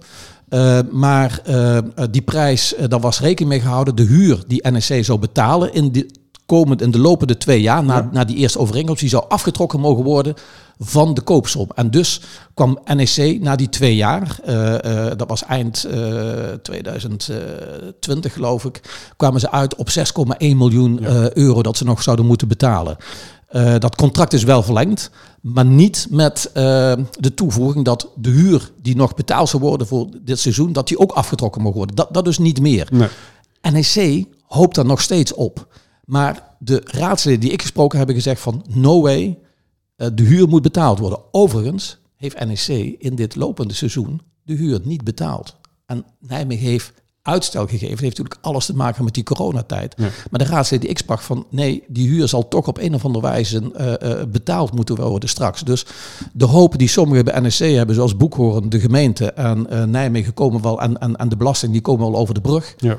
Uh, 0.50 0.80
maar 0.92 1.42
uh, 1.48 1.78
die 2.12 2.22
prijs, 2.22 2.74
daar 2.88 3.00
was 3.00 3.20
rekening 3.20 3.50
mee 3.50 3.60
gehouden. 3.60 3.96
De 3.96 4.04
huur 4.04 4.44
die 4.48 4.70
NEC 4.72 5.06
zou 5.06 5.20
betalen 5.20 5.74
in 5.74 5.92
de, 5.92 6.10
komend, 6.48 6.82
in 6.82 6.92
de 6.92 7.00
lopende 7.00 7.38
twee 7.38 7.62
jaar, 7.62 7.84
na, 7.84 7.96
ja. 7.96 8.10
na 8.12 8.24
die 8.24 8.36
eerste 8.36 8.60
overeenkomst, 8.60 9.02
die 9.02 9.10
zou 9.10 9.26
afgetrokken 9.28 9.80
mogen 9.80 10.04
worden 10.04 10.34
van 10.80 11.14
de 11.14 11.22
koopsom. 11.22 11.68
En 11.76 11.92
dus 11.92 12.22
kwam 12.54 12.80
NEC 12.86 13.42
na 13.42 13.56
die 13.56 13.70
twee 13.70 13.96
jaar, 13.96 14.40
dat 15.18 15.28
was 15.28 15.44
eind 15.44 15.88
2020 16.62 18.34
geloof 18.34 18.66
ik, 18.66 18.82
kwamen 19.18 19.40
ze 19.40 19.52
uit 19.52 19.76
op 19.76 19.90
6,1 19.90 20.38
miljoen 20.38 20.98
ja. 21.02 21.30
euro 21.34 21.62
dat 21.62 21.78
ze 21.78 21.84
nog 21.84 22.04
zouden 22.04 22.26
moeten 22.26 22.48
betalen. 22.48 22.98
Uh, 23.52 23.76
dat 23.80 23.96
contract 23.96 24.34
is 24.34 24.44
wel 24.44 24.64
verlengd, 24.64 25.10
maar 25.42 25.66
niet 25.66 26.08
met 26.10 26.48
uh, 26.48 26.54
de 27.20 27.34
toevoeging 27.36 27.86
dat 27.86 28.10
de 28.16 28.30
huur 28.30 28.72
die 28.82 28.96
nog 28.96 29.14
betaald 29.14 29.50
zou 29.50 29.64
worden 29.64 29.88
voor 29.88 30.08
dit 30.22 30.40
seizoen, 30.40 30.74
dat 30.74 30.88
die 30.88 31.00
ook 31.00 31.12
afgetrokken 31.12 31.62
mag 31.62 31.74
worden. 31.74 31.96
Dat, 31.96 32.14
dat 32.14 32.26
dus 32.26 32.38
niet 32.38 32.62
meer. 32.62 32.88
Nee. 32.92 33.08
NEC 33.72 34.26
hoopt 34.42 34.76
daar 34.76 34.86
nog 34.86 35.02
steeds 35.02 35.34
op. 35.34 35.68
Maar 36.08 36.56
de 36.60 36.82
raadsleden 36.86 37.40
die 37.40 37.52
ik 37.52 37.62
gesproken 37.62 37.98
hebben 37.98 38.16
gezegd 38.16 38.42
van 38.42 38.66
no 38.70 39.02
way, 39.02 39.38
uh, 39.98 40.08
de 40.14 40.24
huur 40.24 40.48
moet 40.48 40.62
betaald 40.62 41.00
worden. 41.00 41.20
Overigens 41.32 41.98
heeft 42.16 42.46
NEC 42.46 42.96
in 43.00 43.16
dit 43.16 43.36
lopende 43.36 43.74
seizoen 43.74 44.22
de 44.44 44.54
huur 44.54 44.80
niet 44.84 45.04
betaald. 45.04 45.56
En 45.86 46.06
Nijmegen 46.20 46.68
heeft 46.68 46.94
uitstel 47.28 47.64
gegeven. 47.64 47.90
Dat 47.90 48.00
heeft 48.00 48.18
natuurlijk 48.18 48.46
alles 48.46 48.66
te 48.66 48.76
maken 48.76 49.04
met 49.04 49.14
die 49.14 49.24
coronatijd. 49.24 49.94
Ja. 49.98 50.10
Maar 50.32 50.40
de 50.40 50.46
raadslid 50.46 50.82
die 50.82 50.90
ik 50.90 50.98
sprak 50.98 51.22
van 51.22 51.46
nee, 51.50 51.84
die 51.88 52.08
huur 52.10 52.28
zal 52.28 52.48
toch 52.48 52.68
op 52.68 52.78
een 52.78 52.94
of 52.94 53.06
andere 53.06 53.26
wijze 53.26 53.72
eh, 53.74 54.12
eh, 54.12 54.28
betaald 54.28 54.74
moeten 54.74 54.96
worden 54.96 55.30
straks. 55.30 55.64
Dus 55.64 55.86
de 56.34 56.46
hoop 56.46 56.78
die 56.78 56.88
sommigen 56.88 57.26
bij 57.26 57.40
NSC 57.42 57.60
hebben, 57.60 57.96
zoals 57.96 58.18
Boekhoorn, 58.18 58.70
de 58.70 58.80
gemeente 58.80 59.32
en 59.32 59.70
eh, 59.70 59.84
Nijmegen 59.84 60.34
komen 60.34 60.62
wel 60.62 60.82
en, 60.82 60.98
en, 60.98 61.16
en 61.16 61.30
de 61.30 61.38
belasting 61.38 61.72
die 61.72 61.82
komen 61.82 62.12
wel 62.12 62.20
over 62.20 62.34
de 62.34 62.42
brug. 62.42 62.76
Ja. 62.78 62.98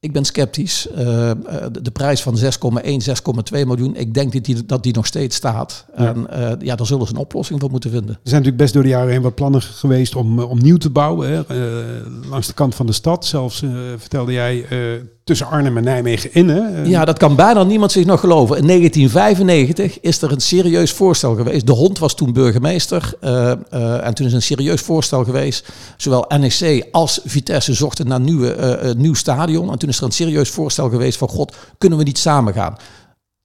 Ik 0.00 0.12
ben 0.12 0.24
sceptisch. 0.24 0.88
Eh, 0.88 1.30
eh, 1.30 1.36
de, 1.72 1.82
de 1.82 1.90
prijs 1.90 2.22
van 2.22 2.38
6,1, 2.38 2.42
6,2 2.42 3.66
miljoen, 3.66 3.96
ik 3.96 4.14
denk 4.14 4.32
dat 4.32 4.44
die, 4.44 4.66
dat 4.66 4.82
die 4.82 4.94
nog 4.94 5.06
steeds 5.06 5.36
staat. 5.36 5.84
Ja. 5.96 6.14
En 6.14 6.30
eh, 6.30 6.66
ja, 6.66 6.76
daar 6.76 6.86
zullen 6.86 7.06
ze 7.06 7.12
een 7.12 7.18
oplossing 7.18 7.60
voor 7.60 7.70
moeten 7.70 7.90
vinden. 7.90 8.10
Er 8.10 8.20
zijn 8.22 8.42
natuurlijk 8.42 8.62
best 8.62 8.74
door 8.74 8.82
de 8.82 8.88
jaren 8.88 9.12
heen 9.12 9.22
wat 9.22 9.34
plannen 9.34 9.62
geweest 9.62 10.16
om, 10.16 10.38
om 10.40 10.62
nieuw 10.62 10.76
te 10.76 10.90
bouwen. 10.90 11.28
Hè. 11.28 11.42
Langs 12.28 12.46
de 12.46 12.54
kant 12.54 12.74
van 12.74 12.86
de 12.86 12.92
stad. 12.92 13.24
Zelfs 13.24 13.64
vertelde 13.96 14.32
jij 14.32 14.66
tussen 15.26 15.46
Arnhem 15.46 15.76
en 15.76 15.84
Nijmegen 15.84 16.34
in. 16.34 16.48
Hè. 16.48 16.82
Eh, 16.82 16.86
Ja, 16.86 17.04
dat 17.04 17.18
kan 17.18 17.36
bijna 17.36 17.62
niemand 17.62 17.92
zich 17.92 18.04
nog 18.04 18.20
geloven. 18.20 18.56
In 18.56 18.66
1995 18.66 20.00
is 20.00 20.22
er 20.22 20.32
een 20.32 20.40
serieus 20.40 20.92
voorstel 20.92 21.34
geweest. 21.34 21.66
De 21.66 21.72
hond 21.72 21.98
was 21.98 22.14
toen 22.14 22.32
burgemeester. 22.32 23.14
eh, 23.20 23.50
eh, 23.70 24.06
en 24.06 24.14
toen 24.14 24.26
is 24.26 24.32
een 24.32 24.42
serieus 24.42 24.80
voorstel 24.80 25.24
geweest. 25.24 25.68
Zowel 25.96 26.24
NEC 26.38 26.86
als 26.90 27.20
Vitesse 27.24 27.74
zochten 27.74 28.06
naar 28.06 28.16
een 28.16 28.24
nieuwe, 28.24 28.94
nieuw 28.96 29.14
stadion. 29.14 29.70
En 29.70 29.78
toen 29.78 29.88
is 29.88 29.98
er 29.98 30.04
een 30.04 30.10
serieus 30.10 30.50
voorstel 30.50 30.88
geweest 30.88 31.18
van... 31.18 31.28
God, 31.28 31.56
kunnen 31.78 31.98
we 31.98 32.04
niet 32.04 32.18
samen 32.18 32.52
gaan? 32.52 32.76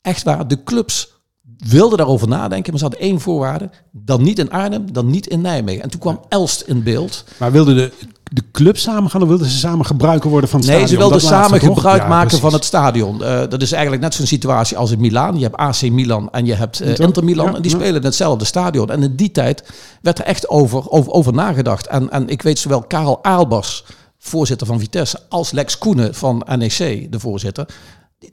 Echt 0.01 0.23
waar, 0.23 0.47
de 0.47 0.63
clubs 0.63 1.11
wilden 1.57 1.97
daarover 1.97 2.27
nadenken. 2.27 2.69
Maar 2.71 2.79
ze 2.79 2.85
hadden 2.87 3.03
één 3.05 3.19
voorwaarde. 3.19 3.69
Dan 3.91 4.23
niet 4.23 4.39
in 4.39 4.51
Arnhem, 4.51 4.93
dan 4.93 5.09
niet 5.09 5.27
in 5.27 5.41
Nijmegen. 5.41 5.83
En 5.83 5.89
toen 5.89 5.99
kwam 5.99 6.19
Elst 6.29 6.61
in 6.61 6.83
beeld. 6.83 7.23
Maar 7.37 7.51
wilden 7.51 7.75
de, 7.75 7.91
de 8.33 8.43
club 8.51 8.77
samen 8.77 9.09
gaan 9.09 9.21
of 9.21 9.27
wilden 9.27 9.47
ze 9.49 9.57
samen 9.57 9.85
gebruiker 9.85 10.29
worden 10.29 10.49
van 10.49 10.59
het 10.59 10.69
Nee, 10.69 10.79
ze 10.79 10.85
stadion? 10.85 11.09
wilden 11.09 11.21
Dat 11.21 11.31
laatste, 11.31 11.57
samen 11.57 11.73
gebruik 11.75 12.01
Ja, 12.01 12.07
maken 12.07 12.27
precies. 12.27 12.43
van 12.43 12.53
het 12.53 12.65
stadion. 12.65 13.23
Eh, 13.23 13.39
dat 13.49 13.61
is 13.61 13.71
eigenlijk 13.71 14.03
net 14.03 14.13
zo'n 14.13 14.25
situatie 14.25 14.77
als 14.77 14.91
in 14.91 14.99
Milaan. 14.99 15.35
Je 15.37 15.43
hebt 15.43 15.55
AC 15.55 15.81
Milan 15.81 16.29
en 16.31 16.45
je 16.45 16.53
hebt 16.53 16.79
eh, 16.79 16.87
Inter. 16.89 17.05
Inter, 17.05 17.23
Milan. 17.23 17.45
Ja, 17.49 17.55
en 17.55 17.61
die 17.61 17.71
ja. 17.71 17.77
spelen 17.77 17.95
in 17.95 18.03
hetzelfde 18.05 18.45
stadion. 18.45 18.89
En 18.89 19.03
in 19.03 19.15
die 19.15 19.31
tijd 19.31 19.63
werd 20.01 20.19
er 20.19 20.25
echt 20.25 20.49
over, 20.49 20.89
over, 20.89 21.11
over 21.11 21.33
nagedacht. 21.33 21.87
En, 21.87 22.09
en 22.11 22.27
ik 22.27 22.41
weet 22.41 22.59
zowel 22.59 22.81
Karel 22.81 23.23
Aalbers, 23.23 23.83
voorzitter 24.17 24.67
van 24.67 24.79
Vitesse, 24.79 25.19
als 25.29 25.51
Lex 25.51 25.77
Koenen 25.77 26.15
van 26.15 26.43
NEC, 26.55 27.07
de 27.11 27.19
voorzitter. 27.19 27.65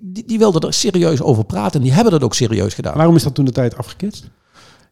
Die, 0.00 0.24
die 0.26 0.38
wilden 0.38 0.60
er 0.60 0.72
serieus 0.74 1.22
over 1.22 1.44
praten. 1.44 1.80
En 1.80 1.86
die 1.86 1.92
hebben 1.94 2.12
dat 2.12 2.22
ook 2.22 2.34
serieus 2.34 2.74
gedaan. 2.74 2.96
Waarom 2.96 3.16
is 3.16 3.22
dat 3.22 3.34
toen 3.34 3.44
de 3.44 3.52
tijd 3.52 3.76
afgeketst? 3.76 4.24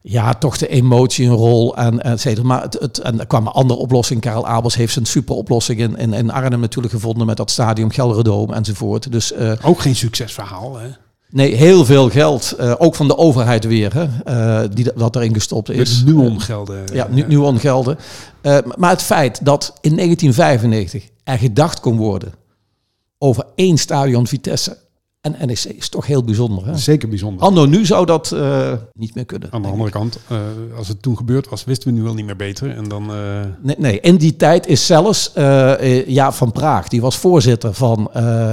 Ja, 0.09 0.33
toch 0.33 0.57
de 0.57 0.67
emotie 0.67 1.25
een 1.27 1.33
rol 1.33 1.75
en 1.77 2.01
et 2.03 2.21
cetera. 2.21 2.47
Maar 2.47 2.61
het, 2.61 2.77
het, 2.79 2.97
en 2.97 3.19
er 3.19 3.27
kwam 3.27 3.45
een 3.47 3.53
andere 3.53 3.79
oplossing. 3.79 4.21
Karel 4.21 4.47
Abels 4.47 4.75
heeft 4.75 4.93
zijn 4.93 5.05
super 5.05 5.35
oplossing 5.35 5.79
in, 5.79 5.97
in, 5.97 6.13
in 6.13 6.31
Arnhem 6.31 6.59
natuurlijk 6.59 6.93
gevonden 6.93 7.25
met 7.27 7.37
dat 7.37 7.51
stadion 7.51 7.93
Gelredome 7.93 8.53
enzovoort. 8.55 9.11
Dus 9.11 9.31
eh, 9.31 9.53
Ook 9.63 9.79
geen 9.81 9.95
succesverhaal. 9.95 10.77
Hè? 10.77 10.87
nee, 11.29 11.55
heel 11.55 11.85
veel 11.85 12.09
geld. 12.09 12.51
eh, 12.51 12.73
ook 12.77 12.95
van 12.95 13.07
de 13.07 13.17
overheid 13.17 13.65
weer, 13.65 13.93
hè, 13.93 14.07
eh, 14.63 14.69
die, 14.73 14.91
wat 14.95 15.15
erin 15.15 15.33
gestopt 15.33 15.69
is. 15.69 16.03
Nuon 16.03 16.41
gelden. 16.41 16.83
Ja, 16.93 17.07
nu, 17.09 17.25
nu 17.27 17.37
on 17.37 17.59
gelden. 17.59 17.97
Eh, 18.41 18.57
maar 18.77 18.89
het 18.89 19.01
feit 19.01 19.45
dat 19.45 19.73
in 19.81 19.95
1995 19.95 21.09
er 21.23 21.37
gedacht 21.37 21.79
kon 21.79 21.97
worden 21.97 22.33
over 23.17 23.43
één 23.55 23.77
stadion 23.77 24.27
Vitesse 24.27 24.77
en 25.35 25.47
NEC 25.47 25.63
is 25.63 25.89
toch 25.89 26.05
heel 26.05 26.23
bijzonder. 26.23 26.65
Hè? 26.65 26.77
Zeker 26.77 27.09
bijzonder. 27.09 27.43
Anno 27.43 27.65
nu 27.65 27.85
zou 27.85 28.05
dat 28.05 28.31
eh, 28.31 28.73
niet 28.93 29.15
meer 29.15 29.25
kunnen. 29.25 29.51
Aan 29.51 29.61
de 29.61 29.67
ik. 29.67 29.73
andere 29.73 29.91
kant, 29.91 30.19
eh, 30.27 30.37
als 30.77 30.87
het 30.87 31.01
toen 31.01 31.17
gebeurd 31.17 31.49
was, 31.49 31.63
wisten 31.63 31.89
we 31.89 31.97
nu 31.97 32.03
wel 32.03 32.13
niet 32.13 32.25
meer 32.25 32.35
beter. 32.35 32.75
En 32.75 32.87
dan, 32.87 33.13
eh, 33.13 33.17
Nee, 33.61 33.75
nee, 33.77 33.99
in 33.99 34.15
die 34.15 34.35
tijd 34.35 34.67
is 34.67 34.85
zelfs 34.85 35.31
Jaap 36.07 36.33
van 36.33 36.51
Praag, 36.51 36.87
die 36.87 37.01
was 37.01 37.17
voorzitter 37.17 37.73
van, 37.73 38.09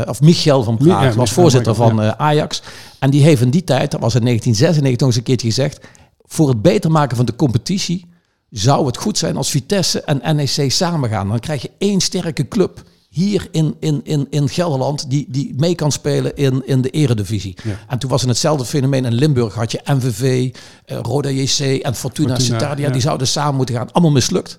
of 0.08 0.20
Michel 0.20 0.62
van 0.62 0.76
Ja, 0.78 0.84
Praag, 0.84 1.02
Michel 1.02 1.16
was 1.18 1.32
voorzitter 1.32 1.74
van 1.74 2.00
Ajax. 2.18 2.62
En 2.98 3.10
die 3.10 3.22
heeft 3.22 3.42
in 3.42 3.50
die 3.50 3.64
tijd, 3.64 3.90
dat 3.90 4.00
was 4.00 4.14
in 4.14 4.24
1996 4.24 4.98
nog 4.98 5.08
eens 5.08 5.16
een 5.16 5.22
keertje 5.22 5.48
gezegd, 5.48 5.86
voor 6.24 6.48
het 6.48 6.62
beter 6.62 6.90
maken 6.90 7.16
van 7.16 7.26
de 7.26 7.36
competitie 7.36 8.06
zou 8.50 8.86
het 8.86 8.96
goed 8.96 9.18
zijn 9.18 9.36
als 9.36 9.50
Vitesse 9.50 10.00
en 10.00 10.36
NEC 10.36 10.70
samen 10.72 11.08
gaan. 11.08 11.28
Dan 11.28 11.38
krijg 11.38 11.62
je 11.62 11.70
één 11.78 12.00
sterke 12.00 12.48
club 12.48 12.82
hier 13.14 13.48
in, 13.50 13.76
in, 13.80 14.00
in, 14.04 14.26
in 14.30 14.48
Gelderland 14.48 15.10
die, 15.10 15.26
die 15.28 15.54
mee 15.56 15.74
kan 15.74 15.92
spelen 15.92 16.36
in, 16.36 16.62
in 16.66 16.80
de 16.80 16.90
eredivisie. 16.90 17.56
Ja. 17.64 17.78
En 17.88 17.98
toen 17.98 18.10
was 18.10 18.20
het 18.20 18.30
hetzelfde 18.30 18.64
fenomeen. 18.64 19.04
In 19.04 19.12
Limburg 19.14 19.54
had 19.54 19.72
je 19.72 19.80
MVV, 19.84 20.54
eh, 20.84 20.98
Roda 21.02 21.28
JC 21.30 21.58
en 21.82 21.94
Fortuna, 21.94 22.38
Citadia. 22.38 22.86
ja. 22.86 22.92
Die 22.92 23.00
zouden 23.00 23.26
samen 23.26 23.54
moeten 23.54 23.74
gaan. 23.74 23.92
Allemaal 23.92 24.12
mislukt. 24.12 24.58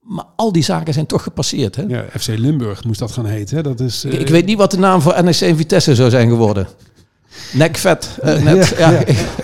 Maar 0.00 0.24
al 0.36 0.52
die 0.52 0.62
zaken 0.62 0.94
zijn 0.94 1.06
toch 1.06 1.22
gepasseerd. 1.22 1.76
Hè? 1.76 1.82
ja, 1.82 2.04
FC 2.18 2.26
Limburg 2.26 2.84
moest 2.84 2.98
dat 2.98 3.12
gaan 3.12 3.26
heten. 3.26 3.56
Hè? 3.56 3.62
Dat 3.62 3.80
is, 3.80 4.04
eh, 4.04 4.20
Ik 4.20 4.28
weet 4.28 4.46
niet 4.46 4.58
wat 4.58 4.70
de 4.70 4.78
naam 4.78 5.00
voor 5.00 5.24
NEC 5.24 5.40
en 5.40 5.56
Vitesse 5.56 5.94
zou 5.94 6.10
zijn 6.10 6.28
geworden. 6.28 6.66
Nekvet. 7.52 8.18
eh, 8.22 8.42
net, 8.42 8.74
ja, 8.78 8.90
ja, 8.90 9.00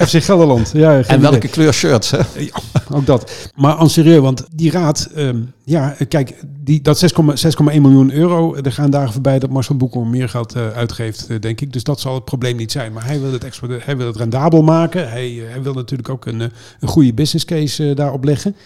FC 0.07 0.23
Gelderland. 0.23 0.71
Ja, 0.75 0.95
En 0.97 1.00
idee. 1.04 1.18
welke 1.30 1.49
kleur 1.49 1.73
shirts. 1.73 2.11
Hè? 2.11 2.18
Ja, 2.38 2.50
ook 2.90 3.07
dat. 3.07 3.50
Maar 3.54 3.78
en 3.78 3.90
serieus, 3.90 4.21
want 4.21 4.45
die 4.54 4.71
raad, 4.71 5.09
ehm, 5.14 5.38
ja, 5.64 5.97
kijk, 6.09 6.35
die, 6.64 6.80
dat 6.83 6.99
6,1 6.99 7.80
miljoen 7.80 8.12
euro, 8.12 8.54
er 8.54 8.73
gaan 8.73 8.90
dagen 8.90 9.12
voorbij 9.12 9.38
dat 9.38 9.50
Marcel 9.50 9.76
Boekel 9.76 10.04
meer 10.04 10.28
geld 10.28 10.54
eh, 10.54 10.68
uitgeeft, 10.71 11.26
eh, 11.26 11.40
denk 11.40 11.61
ik. 11.61 11.73
Dus 11.73 11.83
dat 11.83 12.00
zal 12.00 12.14
het 12.14 12.25
probleem 12.25 12.57
niet 12.57 12.73
zijn. 12.73 12.92
Maar 12.92 13.04
hij 13.04 13.21
wil 13.21 13.33
het, 13.33 13.45
extra, 13.45 13.66
hij 13.78 13.97
wil 13.97 14.07
het 14.07 14.16
rendabel 14.16 14.62
maken. 14.62 15.09
Hij, 15.11 15.42
eh, 15.45 15.50
hij 15.50 15.62
wil 15.62 15.73
natuurlijk 15.75 16.09
ook 16.09 16.26
een, 16.26 16.40
eh, 16.40 16.49
een 16.80 16.88
goede 16.88 17.14
business 17.14 17.45
case 17.45 17.88
eh, 17.90 17.97
daarop 17.97 18.25
leggen. 18.25 18.57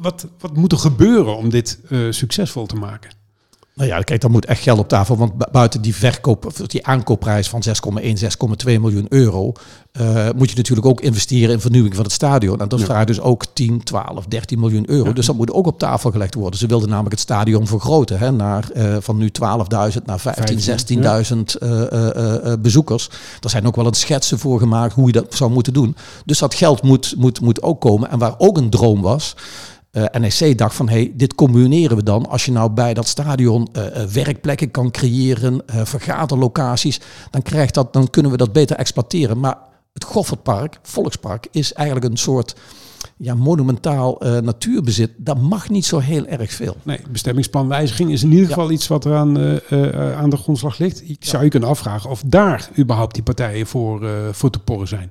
Wat, 0.00 0.26
wat 0.40 0.56
moet 0.56 0.72
er 0.72 0.78
gebeuren 0.78 1.36
om 1.36 1.50
dit 1.50 1.78
eh, 1.88 1.98
succesvol 2.10 2.66
te 2.66 2.76
maken? 2.76 3.10
Nou 3.76 3.88
ja, 3.88 4.00
kijk, 4.00 4.20
dan 4.20 4.30
moet 4.30 4.44
echt 4.46 4.62
geld 4.62 4.78
op 4.78 4.88
tafel. 4.88 5.16
Want 5.16 5.36
bu- 5.38 5.44
buiten 5.52 5.82
die 5.82 5.94
verkoop, 5.94 6.52
die 6.66 6.86
aankoopprijs 6.86 7.48
van 7.48 7.62
6,1, 7.62 8.16
6,2 8.16 8.80
miljoen 8.80 9.06
euro, 9.08 9.52
eh, 9.92 10.28
moet 10.36 10.50
je 10.50 10.56
natuurlijk 10.56 10.86
ook 10.86 11.00
investeren 11.00 11.54
in 11.54 11.60
vernieuwing 11.60 11.94
van 11.94 12.04
het 12.04 12.12
stadion. 12.12 12.60
En 12.60 12.68
dat 12.68 12.78
Ja. 12.78 12.84
vraagt 12.84 13.06
dus 13.06 13.20
ook 13.20 13.44
10, 13.52 13.82
12, 13.84 14.24
13 14.26 14.58
miljoen 14.60 14.90
euro. 14.90 15.12
Dus 15.12 15.26
dat 15.26 15.36
moet 15.36 15.52
ook 15.52 15.66
op 15.66 15.78
tafel 15.78 16.10
gelegd 16.10 16.34
worden. 16.34 16.58
Ze 16.58 16.66
wilden 16.66 16.88
namelijk 16.88 17.12
het 17.12 17.20
stadion 17.22 17.66
vergroten, 17.66 18.18
hè, 18.18 18.32
naar, 18.32 18.70
eh, 18.70 18.96
van 19.00 19.16
nu 19.16 19.30
12.000 19.30 20.06
naar 20.06 20.20
15, 20.20 20.60
15, 20.60 20.60
16.000 20.60 21.54
eh, 21.54 22.52
bezoekers. 22.58 23.08
Daar 23.40 23.50
zijn 23.50 23.66
ook 23.66 23.76
wel 23.76 23.86
een 23.86 23.94
schetsen 23.94 24.38
voor 24.38 24.58
gemaakt 24.58 24.94
hoe 24.94 25.06
je 25.06 25.12
dat 25.12 25.34
zou 25.34 25.50
moeten 25.50 25.72
doen. 25.72 25.96
Dus 26.24 26.38
dat 26.38 26.54
geld 26.54 26.82
moet, 26.82 27.14
moet, 27.16 27.40
moet 27.40 27.62
ook 27.62 27.80
komen. 27.80 28.10
En 28.10 28.18
waar 28.18 28.34
ook 28.38 28.56
een 28.56 28.70
droom 28.70 29.00
was, 29.02 29.34
NEC 30.18 30.58
dacht 30.58 30.74
van, 30.74 30.88
hey, 30.88 31.12
dit 31.14 31.34
combineren 31.34 31.96
we 31.96 32.02
dan. 32.02 32.28
Als 32.28 32.44
je 32.44 32.52
nou 32.52 32.70
bij 32.70 32.94
dat 32.94 33.06
stadion 33.06 33.68
eh, 33.72 34.02
eh, 34.02 34.08
werkplekken 34.08 34.70
kan 34.70 34.90
creëren, 34.90 35.66
eh, 35.66 35.84
vergaderlocaties, 35.84 37.00
dan, 37.30 37.42
krijgt 37.42 37.74
dat, 37.74 37.92
dan 37.92 38.10
kunnen 38.10 38.30
we 38.30 38.36
dat 38.36 38.52
beter 38.52 38.76
exploiteren. 38.76 39.40
Maar 39.40 39.56
het 39.92 40.04
Goffertpark, 40.04 40.78
Volkspark, 40.82 41.48
is 41.50 41.72
eigenlijk 41.72 42.06
een 42.10 42.16
soort 42.16 42.54
ja, 43.16 43.34
monumentaal 43.34 44.20
eh, 44.20 44.38
natuurbezit. 44.38 45.10
Dat 45.16 45.40
mag 45.40 45.68
niet 45.68 45.84
zo 45.84 45.98
heel 45.98 46.26
erg 46.26 46.52
veel. 46.52 46.76
Nee, 46.82 46.98
bestemmingsplanwijziging 47.10 48.10
is 48.12 48.22
in 48.22 48.30
ieder 48.30 48.48
Ja. 48.48 48.54
geval 48.54 48.70
iets 48.70 48.86
wat 48.88 49.04
er 49.04 49.14
aan, 49.14 49.38
eh, 49.38 49.82
eh, 50.10 50.18
aan 50.18 50.30
de 50.30 50.36
grondslag 50.36 50.78
ligt. 50.78 51.08
Ik 51.08 51.24
zou 51.24 51.44
je 51.44 51.50
kunnen 51.50 51.68
afvragen 51.68 52.10
of 52.10 52.22
daar 52.26 52.70
überhaupt 52.78 53.14
die 53.14 53.22
partijen 53.22 53.66
voor, 53.66 54.04
eh, 54.06 54.12
voor 54.32 54.50
te 54.50 54.58
porren 54.58 54.88
zijn. 54.88 55.10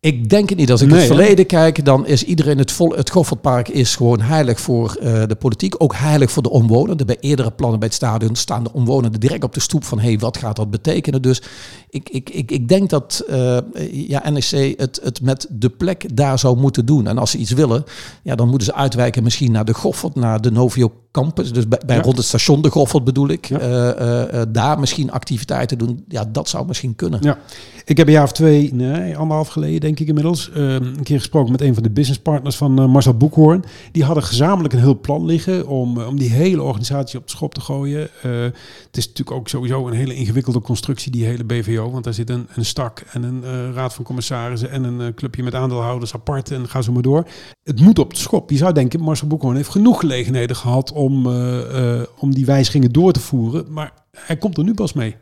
Ik 0.00 0.28
denk 0.28 0.48
het 0.48 0.58
niet. 0.58 0.70
Als 0.70 0.80
ik 0.80 0.88
Nee, 0.88 0.98
het 0.98 1.08
hè? 1.08 1.14
verleden 1.14 1.46
kijk, 1.46 1.84
dan 1.84 2.06
is 2.06 2.24
iedereen 2.24 2.58
het 2.58 2.72
vol. 2.72 2.90
Het 2.90 3.10
Goffertpark 3.10 3.68
is 3.68 3.96
gewoon 3.96 4.20
heilig 4.20 4.60
voor 4.60 4.94
eh, 4.94 5.26
de 5.26 5.34
politiek, 5.34 5.74
ook 5.78 5.94
heilig 5.94 6.30
voor 6.30 6.42
de 6.42 6.50
omwonenden. 6.50 7.06
Bij 7.06 7.16
eerdere 7.20 7.50
plannen 7.50 7.78
bij 7.78 7.88
het 7.88 7.96
stadion 7.96 8.34
staan 8.36 8.62
de 8.64 8.72
omwonenden 8.72 9.20
direct 9.20 9.44
op 9.44 9.54
de 9.54 9.60
stoep 9.60 9.84
van 9.84 9.98
hé, 9.98 10.08
hey, 10.08 10.18
wat 10.18 10.36
gaat 10.36 10.56
dat 10.56 10.70
betekenen? 10.70 11.22
Dus 11.22 11.42
ik, 11.90 12.08
ik, 12.08 12.30
ik, 12.30 12.50
ik 12.50 12.68
denk 12.68 12.90
dat 12.90 13.24
eh, 13.28 13.58
ja, 13.90 14.30
NEC 14.30 14.74
het, 14.80 15.00
het 15.02 15.20
met 15.22 15.46
de 15.50 15.68
plek 15.68 16.16
daar 16.16 16.38
zou 16.38 16.56
moeten 16.56 16.86
doen. 16.86 17.06
En 17.06 17.18
als 17.18 17.30
ze 17.30 17.38
iets 17.38 17.52
willen, 17.52 17.84
ja, 18.22 18.34
dan 18.34 18.48
moeten 18.48 18.66
ze 18.66 18.74
uitwijken 18.74 19.22
misschien 19.22 19.52
naar 19.52 19.64
de 19.64 19.74
Goffert, 19.74 20.14
naar 20.14 20.40
de 20.40 20.50
Novio 20.50 20.92
Campus. 21.10 21.52
Dus 21.52 21.68
bij, 21.68 21.80
bij 21.86 21.96
Ja. 21.96 22.02
rond 22.02 22.16
het 22.16 22.26
station 22.26 22.62
de 22.62 22.70
Goffert 22.70 23.04
bedoel 23.04 23.28
ik. 23.28 23.44
Ja. 23.46 23.58
Eh, 23.58 23.90
eh, 23.90 24.40
eh, 24.40 24.46
daar 24.48 24.78
misschien 24.78 25.10
activiteiten 25.10 25.78
doen. 25.78 26.04
Ja, 26.08 26.24
dat 26.32 26.48
zou 26.48 26.66
misschien 26.66 26.94
kunnen. 26.96 27.18
Ja, 27.22 27.38
ik 27.84 27.96
heb 27.96 28.06
een 28.06 28.12
jaar 28.12 28.22
of 28.24 28.32
twee, 28.32 28.74
nee, 28.74 29.16
anderhalf 29.16 29.48
geleden 29.48 29.80
denk 29.80 30.00
ik 30.00 30.08
inmiddels, 30.08 30.50
eh, 30.50 30.72
een 30.72 31.02
keer 31.02 31.18
gesproken 31.18 31.52
met 31.52 31.60
een 31.60 31.74
van 31.74 31.82
de 31.82 31.90
businesspartners 31.90 32.56
van 32.56 32.90
Marcel 32.90 33.14
Boekhoorn. 33.16 33.64
Die 33.92 34.04
hadden 34.04 34.24
gezamenlijk 34.24 34.74
een 34.74 34.80
heel 34.80 35.00
plan 35.00 35.24
liggen 35.24 35.66
om, 35.66 35.98
om 36.02 36.18
die 36.18 36.30
hele 36.30 36.62
organisatie 36.62 37.18
op 37.18 37.24
de 37.24 37.30
schop 37.30 37.54
te 37.54 37.60
gooien. 37.60 38.08
Het 38.20 38.96
is 38.96 39.06
natuurlijk 39.06 39.36
ook 39.36 39.48
sowieso 39.48 39.86
een 39.86 39.94
hele 39.94 40.14
ingewikkelde 40.14 40.60
constructie, 40.60 41.12
die 41.12 41.24
hele 41.24 41.44
BVO. 41.44 41.90
Want 41.90 42.04
daar 42.04 42.14
zit 42.14 42.30
een, 42.30 42.48
een 42.54 42.64
stak 42.64 43.02
en 43.12 43.22
een 43.22 43.72
raad 43.74 43.94
van 43.94 44.04
commissarissen 44.04 44.70
en 44.70 44.84
een 44.84 45.14
clubje 45.14 45.42
met 45.42 45.54
aandeelhouders 45.54 46.14
apart 46.14 46.50
en 46.50 46.68
ga 46.68 46.82
zo 46.82 46.92
maar 46.92 47.02
door. 47.02 47.26
Het 47.62 47.80
moet 47.80 47.98
op 47.98 48.10
de 48.14 48.20
schop. 48.20 48.50
Je 48.50 48.56
zou 48.56 48.72
denken, 48.72 49.00
Marcel 49.00 49.26
Boekhoorn 49.26 49.56
heeft 49.56 49.68
genoeg 49.68 50.00
gelegenheden 50.00 50.56
gehad 50.56 50.92
om, 50.92 50.98
eh, 51.08 52.00
eh, 52.00 52.06
om 52.18 52.34
die 52.34 52.46
wijzigingen 52.46 52.92
door 52.92 53.12
te 53.12 53.20
voeren. 53.20 53.64
Maar 53.68 53.92
hij 54.16 54.36
komt 54.36 54.58
er 54.58 54.64
nu 54.64 54.74
pas 54.74 54.92
mee. 54.92 55.16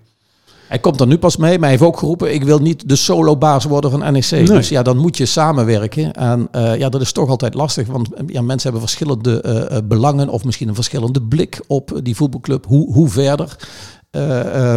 Hij 0.68 0.78
komt 0.78 1.00
er 1.00 1.06
nu 1.06 1.18
pas 1.18 1.36
mee, 1.36 1.50
maar 1.50 1.68
hij 1.68 1.70
heeft 1.70 1.82
ook 1.82 1.98
geroepen... 1.98 2.34
ik 2.34 2.44
wil 2.44 2.58
niet 2.58 2.88
de 2.88 2.96
solo-baas 2.96 3.64
worden 3.64 3.90
van 3.90 4.12
NEC. 4.12 4.46
Dus 4.46 4.68
ja, 4.68 4.82
dan 4.82 4.96
moet 4.96 5.16
je 5.16 5.26
samenwerken. 5.26 6.12
En 6.12 6.48
uh, 6.52 6.76
ja, 6.76 6.88
dat 6.88 7.00
is 7.00 7.12
toch 7.12 7.28
altijd 7.28 7.54
lastig. 7.54 7.86
Want 7.86 8.08
ja, 8.26 8.42
mensen 8.42 8.70
hebben 8.70 8.88
verschillende 8.88 9.68
uh, 9.70 9.78
belangen... 9.84 10.28
of 10.28 10.44
misschien 10.44 10.68
een 10.68 10.74
verschillende 10.74 11.22
blik 11.22 11.60
op 11.66 12.00
die 12.02 12.16
voetbalclub. 12.16 12.66
Hoe, 12.66 12.92
hoe 12.92 13.08
verder? 13.08 13.56
Uh, 14.10 14.74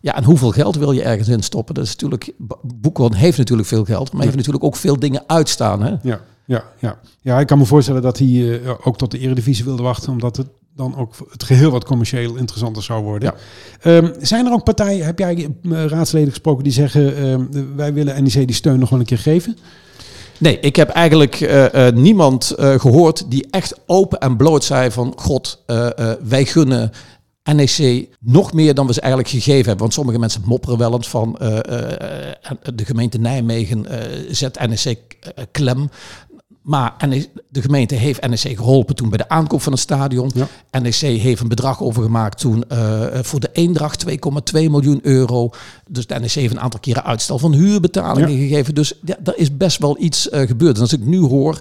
ja, 0.00 0.16
en 0.16 0.24
hoeveel 0.24 0.50
geld 0.50 0.76
wil 0.76 0.92
je 0.92 1.02
ergens 1.02 1.28
in 1.28 1.42
stoppen? 1.42 1.74
Dat 1.74 1.84
is 1.84 1.90
natuurlijk... 1.90 2.32
Boekhoorn 2.62 3.14
heeft 3.14 3.38
natuurlijk 3.38 3.68
veel 3.68 3.84
geld... 3.84 4.12
maar 4.12 4.22
heeft 4.22 4.36
natuurlijk 4.36 4.64
ook 4.64 4.76
veel 4.76 4.98
dingen 4.98 5.22
uitstaan. 5.26 5.82
Hè? 5.82 5.94
Ja, 6.02 6.20
ja, 6.44 6.64
ja. 6.78 6.98
ja, 7.20 7.40
ik 7.40 7.46
kan 7.46 7.58
me 7.58 7.64
voorstellen 7.64 8.02
dat 8.02 8.18
hij 8.18 8.60
ook 8.84 8.98
tot 8.98 9.10
de 9.10 9.18
eredivisie 9.18 9.64
wilde 9.64 9.82
wachten... 9.82 10.12
omdat 10.12 10.36
het 10.36 10.46
dan 10.76 10.96
ook 10.96 11.14
het 11.30 11.42
geheel 11.42 11.70
wat 11.70 11.84
commercieel 11.84 12.36
interessanter 12.36 12.82
zou 12.82 13.02
worden. 13.04 13.34
Ja. 13.82 13.96
Um, 13.96 14.12
zijn 14.20 14.46
er 14.46 14.52
ook 14.52 14.64
partijen, 14.64 15.04
heb 15.04 15.18
jij 15.18 15.48
uh, 15.62 15.84
raadsleden 15.84 16.28
gesproken 16.28 16.64
die 16.64 16.72
zeggen 16.72 17.24
uh, 17.54 17.64
wij 17.76 17.92
willen 17.92 18.22
NEC 18.22 18.32
die 18.32 18.52
steun 18.52 18.78
nog 18.78 18.88
wel 18.90 18.98
een 18.98 19.04
keer 19.04 19.18
geven? 19.18 19.58
Nee, 20.38 20.60
ik 20.60 20.76
heb 20.76 20.88
eigenlijk 20.88 21.40
uh, 21.40 21.64
uh, 21.72 21.88
niemand 21.88 22.54
gehoord 22.56 23.30
die 23.30 23.46
echt 23.50 23.78
open 23.86 24.18
en 24.18 24.36
bloot 24.36 24.64
zei 24.64 24.90
van 24.90 25.12
god, 25.16 25.62
wij 26.22 26.44
gunnen 26.44 26.90
NEC 27.52 28.08
nog 28.20 28.52
meer 28.52 28.74
dan 28.74 28.86
we 28.86 28.92
ze 28.92 29.00
eigenlijk 29.00 29.30
gegeven 29.30 29.56
hebben. 29.56 29.78
Want 29.78 29.92
sommige 29.92 30.18
mensen 30.18 30.42
mopperen 30.44 30.78
wel 30.78 30.92
eens 30.92 31.08
van 31.08 31.36
de 32.74 32.84
gemeente 32.84 33.18
Nijmegen 33.18 33.86
zet 34.30 34.68
NEC 34.68 34.98
klem. 35.50 35.90
Maar 36.62 36.94
de 37.48 37.62
gemeente 37.62 37.94
heeft 37.94 38.28
NEC 38.28 38.56
geholpen 38.56 38.94
toen 38.94 39.08
bij 39.08 39.18
de 39.18 39.28
aankoop 39.28 39.62
van 39.62 39.72
het 39.72 39.80
stadion. 39.80 40.30
Ja. 40.34 40.48
NEC 40.80 40.94
heeft 40.94 41.40
een 41.40 41.48
bedrag 41.48 41.82
overgemaakt 41.82 42.38
toen 42.38 42.64
uh, 42.72 43.04
voor 43.22 43.40
de 43.40 43.50
Eendracht 43.52 44.04
2,2 44.08 44.14
miljoen 44.52 45.00
euro. 45.02 45.50
Dus 45.88 46.06
de 46.06 46.14
NEC 46.14 46.30
heeft 46.30 46.54
een 46.54 46.60
aantal 46.60 46.80
keren 46.80 47.04
uitstel 47.04 47.38
van 47.38 47.52
huurbetalingen 47.52 48.38
gegeven. 48.38 48.74
Dus 48.74 48.92
ja, 49.04 49.16
er 49.24 49.38
is 49.38 49.56
best 49.56 49.78
wel 49.78 49.96
iets 50.00 50.28
uh, 50.28 50.40
gebeurd. 50.40 50.76
En 50.76 50.82
als 50.82 50.92
ik 50.92 51.04
nu 51.04 51.20
hoor, 51.20 51.58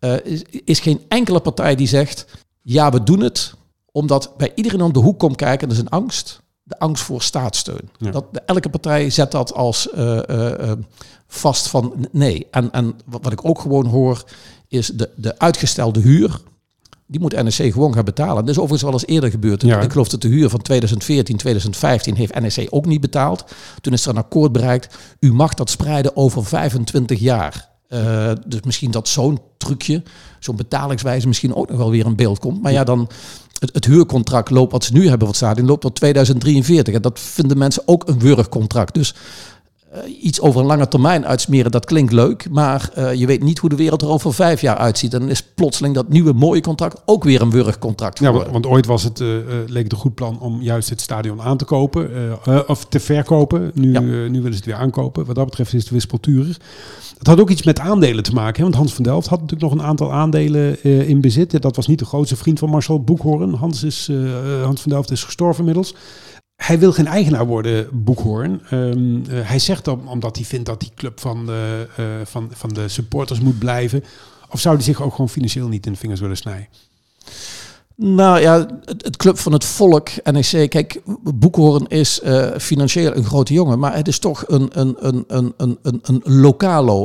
uh, 0.00 0.24
is, 0.24 0.42
is, 0.64 0.80
geen 0.80 1.00
enkele 1.08 1.40
partij 1.40 1.74
die 1.74 1.88
zegt... 1.88 2.26
ja, 2.62 2.90
we 2.90 3.02
doen 3.02 3.20
het, 3.20 3.54
omdat 3.92 4.32
bij 4.36 4.52
iedereen 4.54 4.82
om 4.82 4.92
de 4.92 4.98
hoek 4.98 5.18
komt 5.18 5.36
kijken. 5.36 5.68
Dat 5.68 5.76
is 5.76 5.82
een 5.82 5.90
angst. 5.90 6.40
De 6.62 6.78
angst 6.78 7.02
voor 7.02 7.22
staatssteun. 7.22 7.90
Ja. 7.98 8.10
Dat, 8.10 8.24
elke 8.46 8.68
partij 8.68 9.10
zet 9.10 9.30
dat 9.30 9.54
als 9.54 9.88
vast 11.28 11.68
van 11.68 12.06
nee. 12.12 12.46
En, 12.50 12.72
en 12.72 12.94
wat 13.04 13.32
ik 13.32 13.44
ook 13.44 13.60
gewoon 13.60 13.86
hoor, 13.86 14.24
is 14.68 14.86
de, 14.86 15.10
de 15.16 15.38
uitgestelde 15.38 16.00
huur. 16.00 16.40
Die 17.06 17.20
moet 17.20 17.42
NEC 17.42 17.72
gewoon 17.72 17.94
gaan 17.94 18.04
betalen. 18.04 18.36
Dat 18.36 18.48
is 18.48 18.58
overigens 18.58 18.82
wel 18.82 18.92
eens 18.92 19.06
eerder 19.06 19.30
gebeurd. 19.30 19.62
Ja. 19.62 19.80
Ik 19.80 19.92
geloof 19.92 20.08
dat 20.08 20.22
de 20.22 20.28
huur 20.28 20.48
van 20.48 20.62
2014, 20.62 21.36
2015 21.36 22.14
heeft 22.14 22.40
NEC 22.40 22.66
ook 22.70 22.86
niet 22.86 23.00
betaald. 23.00 23.44
Toen 23.80 23.92
is 23.92 24.04
er 24.04 24.10
een 24.10 24.16
akkoord 24.16 24.52
bereikt. 24.52 24.96
U 25.20 25.32
mag 25.32 25.54
dat 25.54 25.70
spreiden 25.70 26.16
over 26.16 26.44
25 26.44 27.18
jaar. 27.18 27.68
Uh, 27.88 28.32
dus 28.46 28.60
misschien 28.62 28.90
dat 28.90 29.08
zo'n 29.08 29.40
trucje, 29.56 30.02
zo'n 30.38 30.56
betalingswijze 30.56 31.26
misschien 31.26 31.54
ook 31.54 31.68
nog 31.68 31.78
wel 31.78 31.90
weer 31.90 32.06
in 32.06 32.16
beeld 32.16 32.38
komt. 32.38 32.62
Maar 32.62 32.72
ja, 32.72 32.84
dan 32.84 33.08
het, 33.58 33.74
het 33.74 33.84
huurcontract 33.84 34.50
loopt 34.50 34.72
wat 34.72 34.84
ze 34.84 34.92
nu 34.92 35.08
hebben 35.08 35.26
wat 35.26 35.36
staat 35.36 35.58
in 35.58 35.66
loopt 35.66 35.80
tot 35.80 35.94
2043. 35.94 36.94
En 36.94 37.02
dat 37.02 37.20
vinden 37.20 37.58
mensen 37.58 37.82
ook 37.86 38.08
een 38.08 38.18
wurgcontract. 38.18 38.94
Dus 38.94 39.14
uh, 39.94 40.22
iets 40.24 40.40
over 40.40 40.60
een 40.60 40.66
lange 40.66 40.88
termijn 40.88 41.26
uitsmeren, 41.26 41.70
dat 41.70 41.84
klinkt 41.84 42.12
leuk. 42.12 42.50
Maar 42.50 42.90
uh, 42.98 43.14
je 43.14 43.26
weet 43.26 43.42
niet 43.42 43.58
hoe 43.58 43.70
de 43.70 43.76
wereld 43.76 44.02
er 44.02 44.08
over 44.08 44.34
vijf 44.34 44.60
jaar 44.60 44.76
uitziet. 44.76 45.14
En 45.14 45.20
dan 45.20 45.28
is 45.28 45.42
plotseling 45.42 45.94
dat 45.94 46.08
nieuwe 46.08 46.32
mooie 46.32 46.60
contract 46.60 47.02
ook 47.04 47.24
weer 47.24 47.40
een 47.40 47.50
wurgcontract. 47.50 48.18
Ja, 48.18 48.32
want, 48.32 48.48
want 48.50 48.66
ooit 48.66 48.86
was 48.86 49.02
het, 49.02 49.20
uh, 49.20 49.28
leek 49.66 49.82
het 49.82 49.92
een 49.92 49.98
goed 49.98 50.14
plan 50.14 50.40
om 50.40 50.62
juist 50.62 50.90
het 50.90 51.00
stadion 51.00 51.40
aan 51.40 51.56
te 51.56 51.64
kopen. 51.64 52.10
of 52.66 52.84
te 52.84 53.00
verkopen. 53.00 53.70
Nu, 53.74 53.92
ja. 53.92 54.00
nu 54.00 54.28
willen 54.28 54.52
ze 54.52 54.56
het 54.56 54.64
weer 54.64 54.74
aankopen. 54.74 55.24
Wat 55.24 55.34
dat 55.34 55.44
betreft 55.44 55.74
is 55.74 55.82
het 55.82 55.90
wispelturig. 55.90 56.58
Het 57.18 57.26
had 57.26 57.40
ook 57.40 57.50
iets 57.50 57.62
met 57.62 57.78
aandelen 57.78 58.24
te 58.24 58.32
maken. 58.32 58.56
Hè? 58.56 58.62
Want 58.62 58.74
Hans 58.74 58.94
van 58.94 59.04
Delft 59.04 59.28
had 59.28 59.40
natuurlijk 59.40 59.70
nog 59.70 59.80
een 59.80 59.86
aantal 59.86 60.12
aandelen 60.12 60.82
in 60.82 61.20
bezit. 61.20 61.62
Dat 61.62 61.76
was 61.76 61.86
niet 61.86 61.98
de 61.98 62.04
grootste 62.04 62.36
vriend 62.36 62.58
van 62.58 62.70
Marcel 62.70 63.00
Boekhoorn. 63.00 63.54
Hans, 63.54 63.82
is, 63.82 64.10
Hans 64.62 64.80
van 64.80 64.90
Delft 64.90 65.10
is 65.10 65.24
gestorven 65.24 65.58
inmiddels. 65.58 65.94
Hij 66.58 66.78
wil 66.78 66.92
geen 66.92 67.06
eigenaar 67.06 67.46
worden, 67.46 67.88
Boekhoorn. 67.92 68.60
Um, 68.72 69.16
uh, 69.16 69.48
hij 69.48 69.58
zegt 69.58 69.84
dat 69.84 69.98
omdat 70.04 70.36
hij 70.36 70.44
vindt 70.44 70.66
dat 70.66 70.80
die 70.80 70.90
club 70.94 71.20
van 71.20 71.46
de, 71.46 71.86
uh, 72.00 72.06
van, 72.24 72.48
van 72.52 72.68
de 72.68 72.88
supporters 72.88 73.40
moet 73.40 73.58
blijven. 73.58 74.04
Of 74.50 74.60
zou 74.60 74.74
hij 74.74 74.84
zich 74.84 75.02
ook 75.02 75.10
gewoon 75.10 75.28
financieel 75.28 75.68
niet 75.68 75.86
in 75.86 75.92
de 75.92 75.98
vingers 75.98 76.20
willen 76.20 76.36
snijden? 76.36 76.66
Nou 77.94 78.40
ja, 78.40 78.66
het, 78.84 79.16
club 79.16 79.38
van 79.38 79.52
het 79.52 79.64
volk, 79.64 80.08
NEC. 80.24 80.70
Kijk, 80.70 81.00
Boekhoorn 81.34 81.86
is 81.86 82.20
uh, 82.24 82.50
financieel 82.58 83.16
een 83.16 83.24
grote 83.24 83.52
jongen, 83.52 83.78
maar 83.78 83.96
het 83.96 84.08
is 84.08 84.18
toch 84.18 84.44
een, 84.46 84.68
een, 84.72 84.96
een, 84.98 85.24
een, 85.26 85.54
een, 85.56 85.78
een, 85.82 86.00
een 86.02 86.22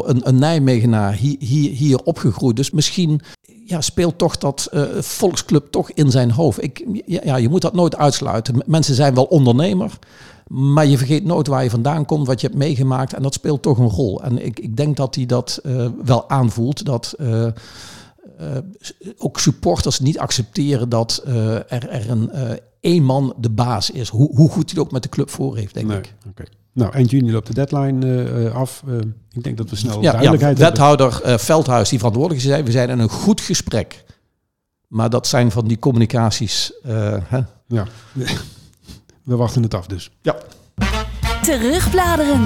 een, 0.08 0.28
een 0.28 0.40
Nijmegenaar, 0.40 1.14
hier, 1.14 1.36
hier, 1.40 1.72
hier 1.72 2.00
opgegroeid. 2.04 2.56
Dus 2.56 2.72
misschien 2.72 3.22
ja, 3.66 3.82
speelt 3.82 4.18
toch 4.18 4.38
dat 4.38 4.70
uh, 4.74 4.84
volksclub 5.00 5.68
toch 5.72 5.92
in 5.92 6.12
zijn 6.12 6.32
hoofd. 6.32 6.64
Ik, 6.64 7.02
ja, 7.06 7.36
je 7.36 7.50
moet 7.50 7.62
dat 7.62 7.74
nooit 7.74 7.96
uitsluiten. 7.96 8.64
Mensen 8.66 8.96
zijn 8.96 9.14
wel 9.14 9.24
ondernemer, 9.24 10.00
maar 10.48 10.86
je 10.86 10.98
vergeet 10.98 11.26
nooit 11.26 11.48
waar 11.48 11.64
je 11.64 11.70
vandaan 11.70 12.06
komt, 12.06 12.28
wat 12.28 12.42
je 12.42 12.48
hebt 12.48 12.60
meegemaakt. 12.60 13.14
En 13.14 13.24
dat 13.24 13.34
speelt 13.34 13.62
toch 13.62 13.78
een 13.78 13.90
rol. 13.90 14.24
En 14.24 14.46
ik, 14.46 14.60
ik 14.60 14.78
denk 14.78 14.98
dat 14.98 15.16
hij 15.16 15.26
dat 15.26 15.60
uh, 15.64 15.90
wel 16.04 16.30
aanvoelt. 16.30 16.86
Dat 16.86 17.16
uh, 17.20 17.48
ook 19.18 19.40
supporters 19.40 20.00
niet 20.00 20.20
accepteren 20.20 20.90
dat 20.90 21.22
er, 21.26 21.68
er 21.88 22.10
een 22.10 22.32
één 22.80 23.04
man 23.04 23.34
de 23.38 23.50
baas 23.50 23.90
is. 23.90 24.10
Hoe, 24.10 24.36
hoe 24.36 24.50
goed 24.50 24.72
hij 24.72 24.82
ook 24.82 24.92
met 24.92 25.04
de 25.04 25.10
club 25.10 25.30
voor 25.30 25.56
heeft, 25.58 25.74
denk 25.74 25.88
nee, 25.88 25.98
ik. 25.98 26.14
Okay. 26.30 26.48
Nou, 26.74 26.94
eind 26.94 27.10
juni 27.10 27.32
loopt 27.32 27.48
de 27.48 27.54
deadline 27.54 28.06
uh, 28.06 28.56
af. 28.56 28.84
Uh, 28.88 28.98
ik 29.32 29.44
denk 29.44 29.58
dat 29.58 29.70
we 29.70 29.76
snel 29.76 30.02
ja, 30.02 30.12
duidelijkheid 30.12 30.58
ja, 30.58 30.64
wethouder 30.64 31.22
uh, 31.26 31.38
Veldhuis, 31.38 31.90
die 31.90 31.98
verantwoordelijk 31.98 32.44
is, 32.44 32.50
zei, 32.50 32.64
we 32.64 32.72
zijn 32.72 32.90
in 32.90 33.00
een 33.00 33.10
goed 33.10 33.42
gesprek. 33.42 34.04
Maar 34.88 35.10
dat 35.10 35.28
zijn 35.28 35.52
van 35.52 35.68
die 35.68 35.80
communicaties. 35.80 36.74
Hè? 36.84 37.40
Ja, 37.68 37.88
we 39.24 39.36
wachten 39.36 39.64
het 39.64 39.74
af 39.74 39.86
dus. 39.86 40.12
Ja. 40.22 40.36
Terugbladeren. 41.42 42.44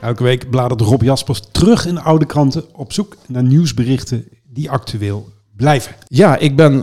Elke 0.00 0.22
week 0.22 0.50
bladert 0.50 0.80
Rob 0.80 1.02
Jaspers 1.02 1.42
terug 1.52 1.86
in 1.86 1.98
oude 1.98 2.26
kranten 2.26 2.74
op 2.74 2.92
zoek 2.92 3.16
naar 3.26 3.42
nieuwsberichten 3.42 4.28
die 4.44 4.70
actueel 4.70 5.28
blijven. 5.62 5.94
Ja, 6.06 6.36
ik 6.36 6.56
ben 6.56 6.82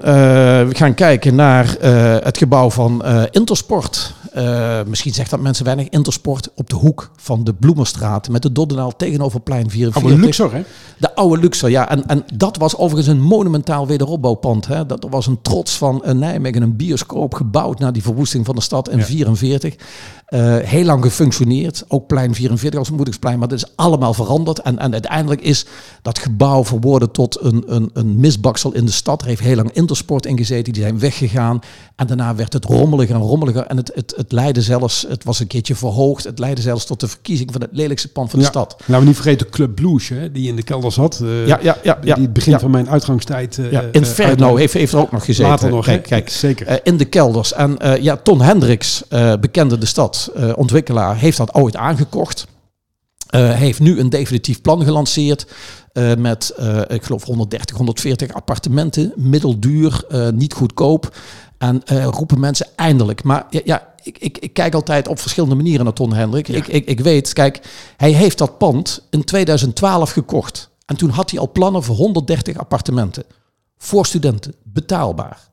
gaan 0.76 0.94
kijken 0.94 1.36
naar 1.36 1.76
het 2.24 2.38
gebouw 2.38 2.70
van 2.70 3.04
Intersport. 3.32 4.14
Uh, 4.38 4.80
misschien 4.88 5.14
zegt 5.14 5.30
dat 5.30 5.40
mensen 5.40 5.66
weinig. 5.66 5.90
Intersport 5.90 6.50
op 6.56 6.70
de 6.70 6.76
hoek 6.76 7.12
van 7.16 7.44
de 7.44 7.54
Bloemerstraat 7.54 8.30
met 8.30 8.42
de 8.42 8.52
Doddenaal 8.52 8.96
tegenover 8.96 9.40
plein 9.40 9.70
44. 9.70 10.12
Oude 10.12 10.26
Luxor, 10.26 10.54
hè? 10.54 10.64
De 10.98 11.16
oude 11.16 11.42
Luxor, 11.42 11.70
ja. 11.70 11.90
En, 11.90 12.06
en 12.06 12.26
dat 12.34 12.58
was 12.58 12.78
overigens 12.78 13.16
een 13.16 13.22
monumentaal 13.22 13.88
wederopbouwpand. 13.88 14.68
Hè. 14.68 14.86
Dat 14.86 15.08
was 15.10 15.28
een 15.28 15.42
trots 15.42 15.78
van 15.78 16.04
uh, 16.06 16.12
Nijmegen, 16.12 16.62
een 16.62 16.76
bioscoop 16.76 17.34
gebouwd 17.34 17.80
na 17.80 17.92
die 17.92 18.02
verwoesting 18.02 18.46
van 18.46 18.56
de 18.56 18.62
stad 18.62 18.90
in 18.90 18.98
1944. 18.98 19.74
Ja. 19.74 19.86
Uh, 20.30 20.66
heel 20.68 20.84
lang 20.84 21.04
gefunctioneerd. 21.04 21.84
Ook 21.88 22.08
plein 22.08 22.36
44 22.36 22.80
als 22.80 22.92
moedigsplein. 22.92 23.40
Maar 23.40 23.48
dat 23.48 23.58
is 23.58 23.76
allemaal 23.76 24.14
veranderd. 24.14 24.60
En, 24.60 24.80
en 24.80 24.92
uiteindelijk 24.92 25.42
is 25.42 25.66
dat 26.02 26.20
gebouw 26.20 26.66
verworden 26.66 27.12
tot 27.12 27.42
een, 27.42 27.64
een, 27.68 27.90
een 27.94 28.20
misbaksel 28.20 28.69
in 28.74 28.86
de 28.86 28.92
stad. 28.92 29.22
Er 29.22 29.28
heeft 29.28 29.42
heel 29.42 29.56
lang 29.56 29.72
Intersport 29.72 30.26
ingezeten. 30.26 30.74
Die 30.74 30.82
zijn 30.82 31.00
weggegaan. 31.00 31.60
En 31.96 32.08
daarna 32.08 32.36
werd 32.36 32.54
het 32.54 32.66
rommeliger 32.66 33.16
en 33.16 33.22
rommeliger. 33.22 33.66
En 33.66 33.78
het, 33.78 33.92
het, 33.96 34.14
het 34.16 34.32
leidde 34.32 34.62
zelfs, 34.62 35.06
het 35.10 35.24
was 35.24 35.40
een 35.40 35.48
keertje 35.48 35.76
verhoogd. 35.76 36.24
Het 36.24 36.40
leidde 36.40 36.62
zelfs 36.62 36.86
tot 36.86 37.00
de 37.00 37.08
verkiezing 37.08 37.52
van 37.52 37.62
het 37.62 37.70
lelijkste 37.74 38.08
pand 38.08 38.30
van 38.30 38.40
ja. 38.40 38.46
de 38.46 38.52
stad. 38.52 38.82
Nou, 38.86 39.02
we 39.02 39.08
niet 39.08 39.16
vergeten 39.16 39.50
Club 39.50 39.76
Blues, 39.76 40.10
hè, 40.10 40.32
die 40.32 40.48
in 40.48 40.56
de 40.56 40.64
kelder 40.64 40.92
zat. 40.92 41.20
Uh, 41.24 41.48
ja, 41.48 41.60
ja, 41.62 41.78
ja, 41.84 41.98
ja. 42.04 42.16
Die 42.16 42.24
het 42.24 42.34
begin 42.34 42.52
ja. 42.52 42.60
van 42.60 42.72
mijn 42.72 42.90
uitgangstijd. 42.90 43.58
Uh, 43.58 43.72
ja, 43.72 43.84
Inferno 43.92 44.56
heeft, 44.56 44.74
heeft 44.74 44.94
er 44.94 45.00
ook 45.00 45.12
nog 45.12 45.26
gezeten. 45.26 45.52
Later 45.52 45.70
nog, 45.70 45.86
kijk, 45.86 46.04
kijk, 46.04 46.30
zeker. 46.30 46.70
Uh, 46.70 46.76
in 46.84 46.98
de 46.98 47.06
kelders. 47.06 47.54
En 47.54 47.78
ja, 48.02 48.18
Ton 48.18 48.42
Hendricks, 48.42 49.04
bekende 49.40 49.78
de 49.78 49.86
stad, 49.86 50.32
ontwikkelaar, 50.56 51.18
heeft 51.18 51.38
dat 51.38 51.54
ooit 51.54 51.76
aangekocht. 51.76 52.48
Uh, 53.36 53.52
heeft 53.52 53.80
nu 53.80 54.00
een 54.00 54.10
definitief 54.10 54.62
plan 54.62 54.84
gelanceerd 54.84 55.46
uh, 55.94 56.16
met, 56.16 56.54
uh, 56.60 56.82
ik 56.88 57.04
geloof, 57.04 57.24
130, 57.24 57.78
140 57.78 58.34
appartementen, 58.34 59.14
middelduur, 59.16 60.06
niet 60.34 60.54
goedkoop. 60.54 61.18
En 61.58 61.82
roepen 62.04 62.40
mensen 62.40 62.68
eindelijk. 62.76 63.24
Maar 63.24 63.46
ja, 63.50 63.62
ja 63.64 63.94
ik, 64.04 64.18
ik, 64.18 64.38
ik, 64.38 64.54
kijk 64.54 64.74
altijd 64.74 65.08
op 65.08 65.20
verschillende 65.20 65.56
manieren 65.56 65.84
naar 65.84 65.94
Ton 65.94 66.14
Hendrik. 66.14 66.48
Ja. 66.48 66.56
Ik, 66.56 66.68
ik, 66.68 66.86
ik 66.86 67.00
weet, 67.00 67.34
kijk, 67.34 67.62
hij 67.98 68.12
heeft 68.12 68.38
dat 68.38 68.58
pand 68.58 69.08
in 69.10 69.24
2012 69.24 70.12
gekocht. 70.12 70.70
En 70.86 70.98
toen 70.98 71.10
had 71.10 71.32
hij 71.32 71.40
al 71.40 71.52
plannen 71.52 71.84
voor 71.84 71.96
130 71.96 72.58
appartementen. 72.58 73.24
Voor 73.78 74.06
studenten, 74.06 74.56
betaalbaar. 74.64 75.50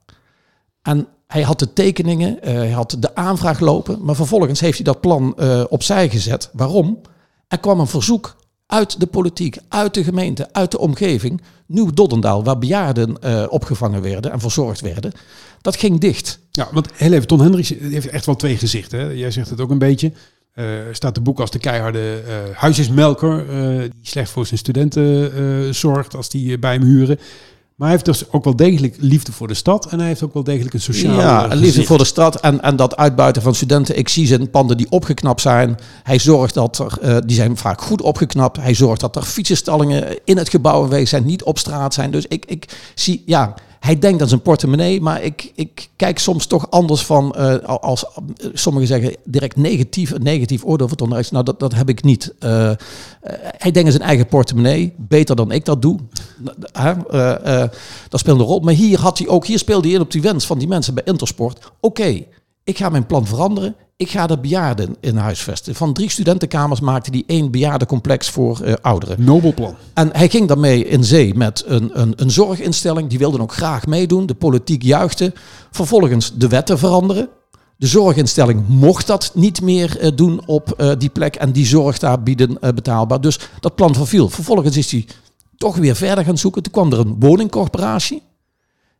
En 0.83 1.09
hij 1.27 1.43
had 1.43 1.59
de 1.59 1.73
tekeningen, 1.73 2.39
uh, 2.39 2.55
hij 2.55 2.71
had 2.71 2.97
de 2.99 3.15
aanvraag 3.15 3.61
lopen, 3.61 4.05
maar 4.05 4.15
vervolgens 4.15 4.61
heeft 4.61 4.77
hij 4.77 4.85
dat 4.85 5.01
plan 5.01 5.35
uh, 5.37 5.65
opzij 5.69 6.09
gezet. 6.09 6.51
Waarom? 6.53 7.01
Er 7.49 7.59
kwam 7.59 7.81
een 7.81 7.87
verzoek 7.87 8.36
uit 8.67 9.01
de 9.01 9.07
politiek, 9.07 9.57
uit 9.69 9.95
de 9.95 10.05
gemeente, 10.05 10.49
uit 10.53 10.71
de 10.71 10.79
omgeving. 10.79 11.43
Nieuw-Doddendaal, 11.67 12.45
waar 12.45 12.59
bejaarden 12.59 13.17
uh, 13.25 13.45
opgevangen 13.49 14.03
werden 14.03 14.33
en 14.33 14.41
verzorgd 14.41 14.81
werden, 14.81 15.13
dat 15.61 15.77
ging 15.77 16.01
dicht. 16.01 16.39
Ja, 16.51 16.69
want 16.73 16.89
heel 16.95 17.13
even, 17.13 17.27
Ton 17.27 17.41
Hendricks 17.41 17.69
heeft 17.69 18.09
echt 18.09 18.27
wel 18.27 18.37
twee 18.37 18.57
gezichten. 18.57 18.99
Hè? 18.99 19.07
Jij 19.07 19.31
zegt 19.31 19.51
het 19.51 19.61
ook 19.61 19.71
een 19.71 19.79
beetje. 19.79 20.13
Uh, 20.55 20.65
staat 20.93 21.15
de 21.15 21.21
boek 21.21 21.41
als 21.41 21.51
de 21.51 21.59
keiharde 21.59 22.23
uh, 22.27 22.57
huisjesmelker, 22.57 23.47
die 23.81 23.93
slecht 24.03 24.31
voor 24.31 24.47
zijn 24.47 24.59
studenten 24.59 25.75
zorgt 25.75 26.17
als 26.17 26.29
die 26.29 26.59
bij 26.59 26.73
hem 26.73 26.83
huren. 26.83 27.19
Maar 27.77 27.89
hij 27.89 27.97
heeft 27.97 28.05
dus 28.19 28.33
ook 28.33 28.45
wel 28.45 28.57
degelijk 28.57 28.97
liefde 28.99 29.33
voor 29.33 29.49
de 29.49 29.55
stad 29.55 29.87
en 29.87 29.99
hij 29.99 30.09
heeft 30.09 30.23
ook 30.23 30.35
wel 30.35 30.45
degelijk 30.45 30.75
een 30.75 30.81
sociale. 30.81 31.21
Ja, 31.23 31.47
liefde 31.47 31.85
voor 31.85 31.99
de 31.99 32.05
stad 32.05 32.41
en, 32.41 32.63
en 32.63 32.77
dat 32.77 32.97
uitbuiten 32.97 33.43
van 33.43 33.55
studenten. 33.55 33.99
Ik 33.99 34.09
zie 34.09 34.27
zijn 34.27 34.51
panden 34.51 34.77
die 34.77 34.91
opgeknapt 34.91 35.41
zijn. 35.41 35.77
Hij 36.03 36.19
zorgt 36.19 36.55
dat 36.55 36.79
er, 36.79 36.99
uh, 37.03 37.17
die 37.27 37.37
zijn 37.37 37.57
vaak 37.57 37.81
goed 37.81 38.03
opgeknapt. 38.03 38.57
Hij 38.57 38.75
zorgt 38.75 39.01
dat 39.01 39.17
er 39.17 39.23
fietsenstallingen 39.23 40.19
in 40.25 40.37
het 40.37 40.49
gebouw 40.49 40.83
aanwezig 40.83 41.09
zijn, 41.09 41.27
niet 41.27 41.43
op 41.43 41.59
straat 41.59 41.95
zijn. 41.95 42.11
Dus 42.11 42.27
ik, 42.27 42.45
ik 42.45 42.91
zie, 42.95 43.23
ja, 43.27 43.55
hij 43.87 43.99
denkt 43.99 44.23
aan 44.23 44.29
zijn 44.29 44.43
portemonnee, 44.43 45.01
maar 45.01 45.23
ik, 45.23 45.53
ik 45.55 45.89
kijk 45.97 46.19
soms 46.19 46.47
toch 46.47 46.71
anders 46.71 47.05
van, 47.05 47.35
uh, 47.39 47.57
als 47.65 48.05
uh, 48.05 48.51
sommigen 48.53 48.89
zeggen 48.89 49.17
direct 49.25 49.57
negatief, 49.57 50.19
negatief 50.19 50.65
oordeel 50.65 50.89
van 50.89 50.99
onderwijs. 50.99 51.31
Nou, 51.31 51.45
dat, 51.45 51.61
dat 51.61 51.75
heb 51.75 51.89
ik 51.89 52.03
niet. 52.03 52.35
Uh, 52.41 52.71
hij 53.57 53.71
denkt 53.71 53.85
aan 53.85 53.91
zijn 53.91 54.09
eigen 54.09 54.27
portemonnee, 54.27 54.93
beter 54.97 55.37
dan 55.37 55.51
ik 55.51 55.65
dat 55.65 55.83
doe. 55.83 55.99
dat 58.09 58.21
speelt 58.21 58.41
een 58.41 58.47
rol. 58.47 58.61
Maar 58.61 58.75
hier, 58.75 58.99
had 58.99 59.19
hij 59.19 59.29
ook, 59.29 59.47
hier 59.47 59.59
speelde 59.59 59.87
hij 59.87 59.97
in 59.97 60.03
op 60.03 60.11
die 60.11 60.23
wens 60.23 60.47
van 60.47 60.59
die 60.59 60.69
mensen 60.69 60.95
bij 60.95 61.05
Intersport. 61.07 61.73
Oké, 61.81 62.25
ik 62.67 62.79
ga 62.79 62.89
mijn 62.89 63.07
plan 63.07 63.27
veranderen. 63.27 63.77
Ik 63.97 64.11
ga 64.11 64.27
de 64.27 64.39
bejaarden 64.39 64.97
in 65.01 65.17
huisvesten. 65.17 65.75
Van 65.75 65.93
drie 65.93 66.11
studentenkamers 66.11 66.81
maakte 66.81 67.11
hij 67.11 67.23
één 67.27 67.51
bejaardencomplex 67.51 68.31
voor 68.31 68.61
uh, 68.65 68.73
ouderen. 68.83 69.25
Nobel 69.25 69.55
plan. 69.55 69.75
En 69.95 70.09
hij 70.13 70.29
ging 70.29 70.49
daarmee 70.49 70.85
in 70.85 71.05
zee 71.05 71.35
met 71.35 71.65
een, 71.67 72.01
een, 72.01 72.13
een 72.17 72.31
zorginstelling. 72.31 73.09
Die 73.09 73.19
wilde 73.19 73.41
ook 73.41 73.53
graag 73.53 73.87
meedoen. 73.87 74.27
De 74.27 74.35
politiek 74.35 74.83
juichte. 74.83 75.33
Vervolgens 75.71 76.35
de 76.35 76.49
wetten 76.49 76.79
veranderen. 76.79 77.29
De 77.77 77.87
zorginstelling 77.87 78.69
mocht 78.69 79.07
dat 79.07 79.31
niet 79.35 79.61
meer 79.63 80.03
uh, 80.03 80.11
doen 80.15 80.47
op 80.47 80.75
uh, 80.81 80.93
die 80.99 81.11
plek. 81.11 81.37
En 81.37 81.53
die 81.53 81.67
zorg 81.67 81.99
daar 81.99 82.23
bieden 82.23 82.59
betaalbaar. 82.61 83.21
Dus 83.21 83.39
dat 83.61 83.75
plan 83.75 83.95
verviel. 83.95 84.29
Vervolgens 84.29 84.77
is 84.77 84.91
hij 84.91 85.07
toch 85.57 85.77
weer 85.77 85.97
verder 85.97 86.25
gaan 86.25 86.39
zoeken. 86.39 86.63
Toen 86.63 86.73
kwam 86.73 86.93
er 86.93 86.99
een 86.99 87.17
woningcorporatie. 87.19 88.23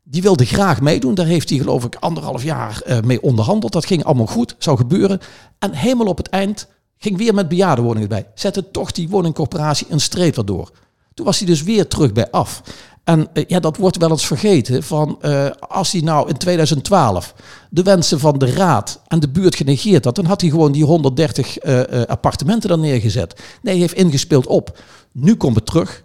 Die 0.09 0.23
wilde 0.23 0.45
graag 0.45 0.81
meedoen. 0.81 1.15
Daar 1.15 1.27
heeft 1.27 1.49
hij 1.49 1.59
geloof 1.59 1.85
ik 1.85 1.95
anderhalf 1.95 2.43
jaar 2.43 2.83
uh, 2.87 3.01
mee 3.01 3.23
onderhandeld. 3.23 3.73
Dat 3.73 3.87
ging 3.87 4.05
allemaal 4.05 4.27
goed, 4.27 4.55
zou 4.59 4.77
gebeuren. 4.77 5.21
En 5.59 5.73
helemaal 5.73 6.07
op 6.07 6.17
het 6.17 6.29
eind 6.29 6.69
ging 6.99 7.17
weer 7.17 7.35
met 7.35 7.49
bejaardenwoningen 7.49 8.09
bij. 8.09 8.27
Zette 8.35 8.71
toch 8.71 8.93
die 8.93 9.09
woningcorporatie 9.09 9.87
een 9.91 10.01
streep 10.01 10.37
erdoor. 10.37 10.71
Toen 11.15 11.27
was 11.27 11.39
hij 11.39 11.47
dus 11.47 11.63
weer 11.63 11.89
terug 11.89 12.13
bij 12.13 12.31
af. 12.31 12.63
En 13.05 13.29
uh, 13.35 13.45
ja, 13.47 13.61
dat 13.61 13.77
wordt 13.77 13.97
wel 13.97 14.11
eens 14.11 14.27
vergeten. 14.27 14.83
Van, 14.83 15.19
uh, 15.23 15.51
als 15.69 15.93
hij 15.93 16.01
nou 16.01 16.29
in 16.29 16.37
2012 16.37 17.35
de 17.71 17.83
wensen 17.83 18.21
van 18.21 18.39
de 18.39 18.53
raad 18.53 19.01
en 19.07 19.21
de 19.21 19.29
buurt 19.29 19.55
genegeerd 19.55 20.05
had, 20.05 20.15
dan 20.15 20.25
had 20.25 20.41
hij 20.41 20.51
gewoon 20.51 20.73
die 20.73 20.85
130 20.85 21.59
appartementen 22.07 22.71
er 22.71 22.79
neergezet. 22.79 23.41
Nee, 23.63 23.73
hij 23.73 23.83
heeft 23.83 23.95
ingespeeld 23.95 24.47
op. 24.47 24.79
Nu 25.13 25.35
komt 25.35 25.57
het 25.57 25.67
terug. 25.67 26.05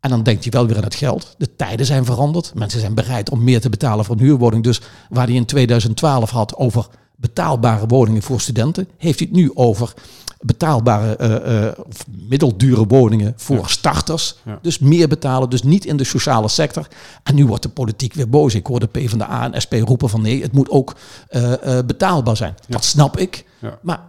En 0.00 0.10
dan 0.10 0.22
denkt 0.22 0.42
hij 0.42 0.52
wel 0.52 0.66
weer 0.66 0.76
aan 0.76 0.82
het 0.82 0.94
geld. 0.94 1.34
De 1.38 1.56
tijden 1.56 1.86
zijn 1.86 2.04
veranderd. 2.04 2.52
Mensen 2.54 2.80
zijn 2.80 2.94
bereid 2.94 3.30
om 3.30 3.44
meer 3.44 3.60
te 3.60 3.68
betalen 3.68 4.04
voor 4.04 4.16
een 4.16 4.22
huurwoning. 4.22 4.64
Dus 4.64 4.80
waar 5.08 5.26
hij 5.26 5.34
in 5.34 5.44
2012 5.44 6.30
had 6.30 6.56
over 6.56 6.86
betaalbare 7.16 7.86
woningen 7.86 8.22
voor 8.22 8.40
studenten, 8.40 8.88
heeft 8.96 9.18
hij 9.18 9.28
het 9.30 9.36
nu 9.36 9.50
over 9.54 9.94
betaalbare 10.40 11.16
uh, 11.20 11.64
uh, 11.64 11.72
of 11.86 12.06
middeldure 12.28 12.86
woningen 12.86 13.32
voor 13.36 13.56
ja. 13.56 13.66
starters. 13.66 14.36
Ja. 14.44 14.58
Dus 14.62 14.78
meer 14.78 15.08
betalen, 15.08 15.50
dus 15.50 15.62
niet 15.62 15.84
in 15.84 15.96
de 15.96 16.04
sociale 16.04 16.48
sector. 16.48 16.86
En 17.22 17.34
nu 17.34 17.46
wordt 17.46 17.62
de 17.62 17.68
politiek 17.68 18.14
weer 18.14 18.28
boos. 18.28 18.54
Ik 18.54 18.66
hoor 18.66 18.80
de 18.80 18.86
PvdA 18.86 19.52
en 19.52 19.60
SP 19.64 19.72
roepen 19.72 20.08
van 20.08 20.22
nee, 20.22 20.42
het 20.42 20.52
moet 20.52 20.70
ook 20.70 20.96
uh, 21.30 21.52
betaalbaar 21.86 22.36
zijn. 22.36 22.54
Ja. 22.56 22.66
Dat 22.68 22.84
snap 22.84 23.18
ik. 23.18 23.44
Maar 23.80 24.00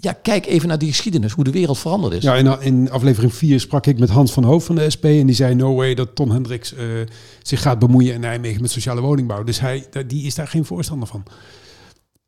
ja, 0.00 0.12
kijk 0.12 0.46
even 0.46 0.68
naar 0.68 0.78
die 0.78 0.88
geschiedenis, 0.88 1.32
hoe 1.32 1.44
de 1.44 1.50
wereld 1.50 1.78
veranderd 1.78 2.12
is. 2.12 2.22
Ja, 2.22 2.34
in, 2.34 2.60
in 2.60 2.90
aflevering 2.90 3.34
4 3.34 3.60
sprak 3.60 3.86
ik 3.86 3.98
met 3.98 4.08
Hans 4.08 4.32
van 4.32 4.44
Hoofd 4.44 4.66
van 4.66 4.74
de 4.74 4.90
SP 4.94 5.04
en 5.04 5.26
die 5.26 5.34
zei 5.34 5.54
no 5.54 5.74
way 5.74 5.94
dat 5.94 6.14
Tom 6.14 6.30
Hendricks 6.30 6.74
uh, 6.74 6.80
zich 7.42 7.62
gaat 7.62 7.78
bemoeien 7.78 8.14
in 8.14 8.20
Nijmegen 8.20 8.60
met 8.60 8.70
sociale 8.70 9.00
woningbouw. 9.00 9.44
Dus 9.44 9.60
hij, 9.60 9.86
die 10.06 10.26
is 10.26 10.34
daar 10.34 10.48
geen 10.48 10.64
voorstander 10.64 11.08
van. 11.08 11.22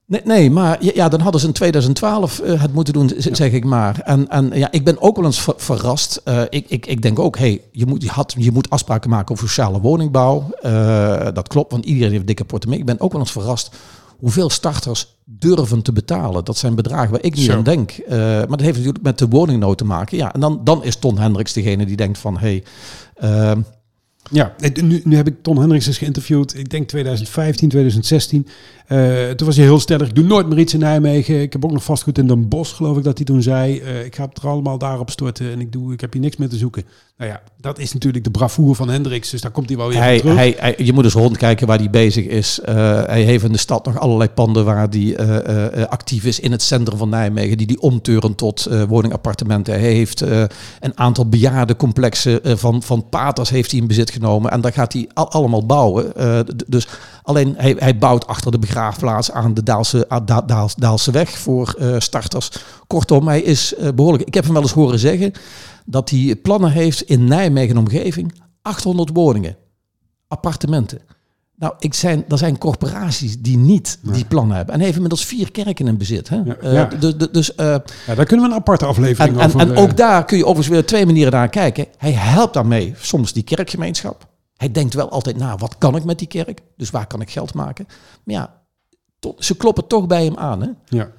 Nee, 0.07 0.21
nee 0.25 0.51
maar 0.51 0.85
ja, 0.95 1.09
dan 1.09 1.21
hadden 1.21 1.41
ze 1.41 1.47
in 1.47 1.53
2012 1.53 2.41
uh, 2.45 2.61
het 2.61 2.73
moeten 2.73 2.93
doen, 2.93 3.11
ja. 3.19 3.35
zeg 3.35 3.53
ik 3.53 3.65
maar. 3.65 4.01
En, 4.01 4.29
en 4.29 4.51
ja, 4.55 4.71
ik 4.71 4.85
ben 4.85 5.01
ook 5.01 5.17
wel 5.17 5.25
eens 5.25 5.41
ver, 5.41 5.55
verrast. 5.57 6.23
Uh, 6.25 6.43
ik, 6.49 6.65
ik, 6.69 6.87
ik 6.87 7.03
denk 7.03 7.19
ook, 7.19 7.39
hey, 7.39 7.61
je, 7.73 7.87
moet, 7.87 8.03
je, 8.03 8.09
had, 8.09 8.35
je 8.39 8.53
moet 8.53 8.71
afspraken 8.71 9.11
maken 9.11 9.35
over 9.35 9.49
sociale 9.49 9.81
woningbouw. 9.81 10.51
Uh, 10.63 11.27
dat 11.35 11.49
klopt, 11.49 11.73
want 11.73 11.85
iedereen 11.85 12.13
heeft 12.13 12.27
dikke 12.27 12.45
portemonnee. 12.45 12.87
Ik 12.87 12.91
ben 12.91 13.01
ook 13.01 13.13
wel 13.13 13.21
eens 13.21 13.33
verrast 13.33 13.77
hoeveel 14.23 14.51
starters 14.51 15.17
durven 15.25 15.83
te 15.83 15.93
betalen. 15.93 16.45
Dat 16.45 16.57
zijn 16.57 16.75
bedragen 16.75 17.11
waar 17.11 17.23
ik 17.23 17.35
niet 17.35 17.45
Zo. 17.45 17.53
aan 17.53 17.63
denk. 17.63 17.99
Uh, 17.99 18.17
maar 18.19 18.47
dat 18.47 18.61
heeft 18.61 18.77
natuurlijk 18.77 19.05
met 19.05 19.19
de 19.19 19.29
woningnood 19.29 19.79
te 19.79 19.85
maken. 19.85 20.17
Ja, 20.17 20.35
en 20.35 20.41
dan, 20.41 20.61
dan 20.65 20.85
is 20.85 20.97
Ton 20.97 21.19
Hendricks 21.19 21.53
degene 21.53 21.87
die 21.87 21.97
denkt 21.97 22.19
van... 22.19 22.39
Hey, 22.39 22.65
uh, 23.23 23.53
ja, 24.31 24.55
nu, 24.83 25.01
nu 25.05 25.17
heb 25.17 25.27
ik 25.27 25.43
Ton 25.43 25.59
Hendricks 25.59 25.87
eens 25.87 25.99
geïnterviewd. 25.99 26.59
Ik 26.59 26.71
denk 26.71 26.89
2015, 26.89 27.69
2016. 27.69 28.47
Uh, 28.89 29.31
toen 29.31 29.47
was 29.47 29.57
hij 29.57 29.65
heel 29.65 29.81
stellig. 29.81 30.09
Ik 30.09 30.15
doe 30.15 30.25
nooit 30.25 30.49
meer 30.49 30.59
iets 30.59 30.75
in 30.75 30.81
Nijmegen. 30.81 31.41
Ik 31.41 31.53
heb 31.53 31.65
ook 31.65 31.73
nog 31.73 31.85
vastgoed 31.85 32.19
in 32.19 32.27
Den 32.27 32.49
Bosch, 32.49 32.77
geloof 32.77 32.97
ik 32.97 33.05
dat 33.05 33.17
hij 33.17 33.27
toen 33.27 33.43
zei. 33.43 33.81
Uh, 33.81 34.05
ik 34.05 34.17
ga 34.17 34.25
het 34.25 34.39
er 34.39 34.49
allemaal 34.49 34.79
daarop 34.79 35.11
storten 35.11 35.51
en 35.53 35.61
ik, 35.61 35.73
doe, 35.73 35.93
ik 35.93 36.01
heb 36.01 36.13
hier 36.13 36.23
niks 36.23 36.37
meer 36.37 36.49
te 36.49 36.57
zoeken. 36.57 36.85
Nou 37.23 37.35
ja, 37.35 37.43
dat 37.61 37.79
is 37.79 37.93
natuurlijk 37.93 38.25
de 38.25 38.31
bravoure 38.31 38.75
van 38.75 38.89
Hendricks. 38.89 39.31
Dus 39.31 39.41
daar 39.41 39.51
komt 39.51 39.69
hij 39.69 39.79
wel 39.79 39.89
weer 39.89 39.99
hij, 39.99 40.19
terug. 40.19 40.35
Hij, 40.35 40.55
hij, 40.59 40.75
je 40.79 40.93
moet 40.93 41.05
eens 41.05 41.15
rondkijken 41.15 41.67
waar 41.67 41.79
hij 41.79 41.91
bezig 41.91 42.27
is. 42.27 42.61
Uh, 42.69 42.75
hij 43.05 43.23
heeft 43.23 43.45
in 43.45 43.53
de 43.53 43.59
stad 43.59 43.85
nog 43.85 43.99
allerlei 43.99 44.31
panden 44.31 44.65
waar 44.65 44.89
hij 44.91 45.89
actief 45.89 46.25
is 46.25 46.41
in 46.41 46.53
het 46.53 46.63
centrum 46.63 46.99
van 46.99 47.09
Nijmegen. 47.09 47.57
Die 47.57 47.67
die 47.67 47.81
omteuren 47.81 48.35
tot 48.35 48.69
woningappartementen. 48.89 49.81
Hij 49.81 49.93
heeft 49.93 50.21
een 50.81 50.93
aantal 50.95 51.29
bejaardencomplexen 51.29 52.59
van, 52.59 52.83
van 52.83 53.09
paters 53.09 53.51
heeft 53.51 53.71
hij 53.71 53.81
in 53.81 53.87
bezit 53.87 54.11
genomen. 54.11 54.51
En 54.51 54.61
daar 54.61 54.73
gaat 54.73 54.93
hij 54.93 55.09
al, 55.15 55.31
allemaal 55.31 55.67
bouwen. 55.67 56.13
dus 56.67 56.87
alleen 57.23 57.55
hij, 57.57 57.77
hij 57.79 57.99
bouwt 57.99 58.27
achter 58.27 58.51
de 58.51 58.59
begraafplaats 58.59 59.31
aan 59.31 59.55
de 59.55 59.63
Daalse, 59.63 60.07
da, 60.25 60.41
Daals, 60.41 60.75
Daalse 60.75 61.11
weg 61.11 61.31
voor 61.31 61.77
starters. 61.99 62.51
Kortom, 62.87 63.29
hij 63.29 63.41
is 63.41 63.75
behoorlijk. 63.95 64.25
Ik 64.25 64.35
heb 64.35 64.45
hem 64.45 64.53
wel 64.53 64.63
eens 64.63 64.73
horen 64.73 64.99
zeggen 64.99 65.33
dat 65.85 66.11
hij 66.11 66.37
plannen 66.37 66.71
heeft 66.71 67.03
in 67.03 67.25
Nijmegen 67.25 67.77
omgeving 67.77 68.41
800 68.63 69.11
woningen, 69.13 69.57
appartementen. 70.29 71.01
Nou, 71.57 71.75
ik 71.79 71.95
zijn, 71.95 72.25
er 72.29 72.39
zijn 72.39 72.59
corporaties 72.59 73.39
die 73.39 73.57
niet 73.57 73.99
die 74.03 74.25
plannen 74.25 74.57
hebben. 74.57 74.75
En 74.75 74.81
heeft 74.81 74.95
inmiddels 74.95 75.25
vier 75.25 75.51
kerken 75.51 75.87
in 75.87 75.97
bezit. 75.97 76.29
Hè? 76.29 76.37
Ja, 76.37 76.57
uh, 76.63 76.73
ja. 76.73 76.85
Dus, 76.85 77.17
dus, 77.17 77.51
uh, 77.51 77.57
ja, 78.07 78.15
daar 78.15 78.27
kunnen 78.27 78.47
we 78.47 78.53
een 78.53 78.59
aparte 78.59 78.87
aflevering 78.87 79.39
en, 79.39 79.47
over. 79.47 79.61
En, 79.61 79.71
en 79.71 79.77
ook 79.77 79.97
daar 79.97 80.25
kun 80.25 80.37
je 80.37 80.43
overigens 80.45 80.75
weer 80.75 80.87
twee 80.87 81.07
manieren 81.07 81.33
naar 81.33 81.49
kijken. 81.49 81.87
Hij 81.97 82.13
helpt 82.13 82.55
daarmee 82.55 82.95
soms 82.97 83.33
die 83.33 83.43
kerkgemeenschap. 83.43 84.29
Hij 84.57 84.73
denkt 84.73 84.95
wel 84.95 85.11
altijd 85.11 85.37
na, 85.37 85.57
wat 85.57 85.79
kan 85.79 85.97
ik 85.97 86.05
met 86.05 86.19
die 86.19 86.29
kerk? 86.29 86.61
Dus 86.77 86.91
waar 86.91 87.07
kan 87.07 87.21
ik 87.21 87.31
geld 87.31 87.55
maken? 87.55 87.87
Maar 88.25 88.35
ja, 88.35 88.55
tot, 89.19 89.45
ze 89.45 89.57
kloppen 89.57 89.87
toch 89.87 90.07
bij 90.07 90.25
hem 90.25 90.37
aan. 90.37 90.63
Hè? 90.63 90.69
Ja, 90.85 91.11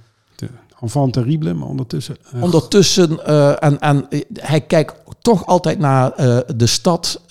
enfant 0.84 1.14
terrible, 1.14 1.54
maar 1.54 1.68
ondertussen... 1.68 2.18
Uh, 2.36 2.44
ondertussen, 2.44 3.20
uh, 3.28 3.64
en, 3.64 3.80
en 3.80 4.08
hij 4.34 4.62
kijkt 4.62 4.94
toch 5.24 5.46
altijd 5.46 5.80
naar 5.80 6.12
uh, 6.20 6.38
de 6.56 6.68
stad. 6.68 7.22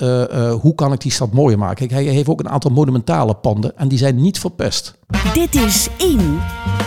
hoe 0.60 0.74
kan 0.74 0.92
ik 0.92 1.00
die 1.00 1.12
stad 1.12 1.32
mooier 1.32 1.58
maken? 1.58 1.90
Hij 1.90 2.04
heeft 2.04 2.28
ook 2.28 2.40
een 2.40 2.48
aantal 2.48 2.70
monumentale 2.70 3.34
panden 3.34 3.78
en 3.78 3.88
die 3.88 3.98
zijn 3.98 4.20
niet 4.20 4.38
verpest. 4.38 4.94
Dit 5.34 5.54
is 5.54 5.88
In, 5.98 6.38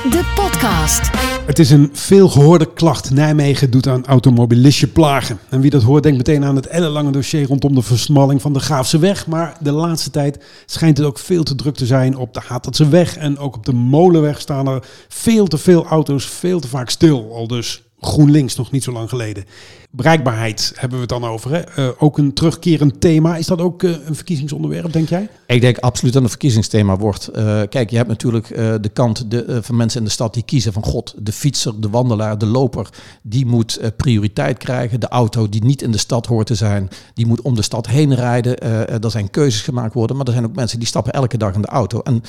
de 0.09 0.33
podcast. 0.35 1.09
Het 1.45 1.59
is 1.59 1.71
een 1.71 1.89
veelgehoorde 1.93 2.73
klacht. 2.73 3.11
Nijmegen 3.11 3.71
doet 3.71 3.87
aan 3.87 4.05
automobilistje 4.05 4.87
plagen. 4.87 5.39
En 5.49 5.61
wie 5.61 5.69
dat 5.69 5.83
hoort 5.83 6.03
denkt 6.03 6.17
meteen 6.17 6.45
aan 6.45 6.55
het 6.55 6.67
ellenlange 6.67 7.11
dossier 7.11 7.47
rondom 7.47 7.75
de 7.75 7.81
versmalling 7.81 8.41
van 8.41 8.53
de 8.53 8.59
Graafse 8.59 8.99
weg. 8.99 9.27
Maar 9.27 9.57
de 9.59 9.71
laatste 9.71 10.09
tijd 10.09 10.43
schijnt 10.65 10.97
het 10.97 11.07
ook 11.07 11.19
veel 11.19 11.43
te 11.43 11.55
druk 11.55 11.75
te 11.75 11.85
zijn 11.85 12.17
op 12.17 12.33
de 12.33 12.41
Hatertse 12.47 12.89
weg. 12.89 13.17
En 13.17 13.37
ook 13.37 13.55
op 13.55 13.65
de 13.65 13.73
Molenweg 13.73 14.39
staan 14.39 14.67
er 14.67 14.83
veel 15.07 15.47
te 15.47 15.57
veel 15.57 15.85
auto's, 15.85 16.25
veel 16.25 16.59
te 16.59 16.67
vaak 16.67 16.89
stil. 16.89 17.31
Al 17.33 17.47
dus 17.47 17.83
GroenLinks 18.05 18.55
nog 18.55 18.71
niet 18.71 18.83
zo 18.83 18.91
lang 18.91 19.09
geleden. 19.09 19.45
Bereikbaarheid 19.91 20.71
hebben 20.75 20.97
we 20.97 21.05
het 21.05 21.21
dan 21.21 21.25
over. 21.25 21.51
Hè? 21.51 21.61
Uh, 21.79 21.89
ook 21.97 22.17
een 22.17 22.33
terugkerend 22.33 23.01
thema. 23.01 23.35
Is 23.35 23.47
dat 23.47 23.61
ook 23.61 23.83
uh, 23.83 23.91
een 24.05 24.15
verkiezingsonderwerp, 24.15 24.93
denk 24.93 25.09
jij? 25.09 25.29
Ik 25.47 25.61
denk 25.61 25.77
absoluut 25.77 26.13
dat 26.13 26.23
een 26.23 26.29
verkiezingsthema 26.29 26.97
wordt. 26.97 27.29
Uh, 27.35 27.61
kijk, 27.69 27.89
je 27.89 27.95
hebt 27.95 28.09
natuurlijk 28.09 28.47
de 28.81 28.89
kant 28.93 29.31
de, 29.31 29.59
van 29.63 29.75
mensen 29.75 29.99
in 29.99 30.05
de 30.05 30.11
stad 30.11 30.33
die 30.33 30.43
kiezen 30.43 30.73
van 30.73 30.83
god, 30.83 31.13
de 31.17 31.31
fietser, 31.31 31.81
de 31.81 31.89
wandelaar, 31.89 32.37
de 32.37 32.45
loper, 32.45 32.89
die 33.21 33.45
moet 33.45 33.79
prioriteit 33.97 34.57
krijgen. 34.57 34.99
De 34.99 35.07
auto 35.07 35.49
die 35.49 35.63
niet 35.63 35.81
in 35.81 35.91
de 35.91 35.97
stad 35.97 36.25
hoort 36.25 36.47
te 36.47 36.55
zijn, 36.55 36.89
die 37.13 37.25
moet 37.25 37.41
om 37.41 37.55
de 37.55 37.61
stad 37.61 37.87
heen 37.87 38.15
rijden. 38.15 38.59
er 39.01 39.11
zijn 39.11 39.29
keuzes 39.29 39.61
gemaakt 39.61 39.93
worden, 39.93 40.15
maar 40.15 40.25
er 40.25 40.33
zijn 40.33 40.45
ook 40.45 40.55
mensen 40.55 40.79
die 40.79 40.87
stappen 40.87 41.13
elke 41.13 41.37
dag 41.37 41.53
in 41.53 41.61
de 41.61 41.67
auto. 41.67 41.99
En 41.99 42.21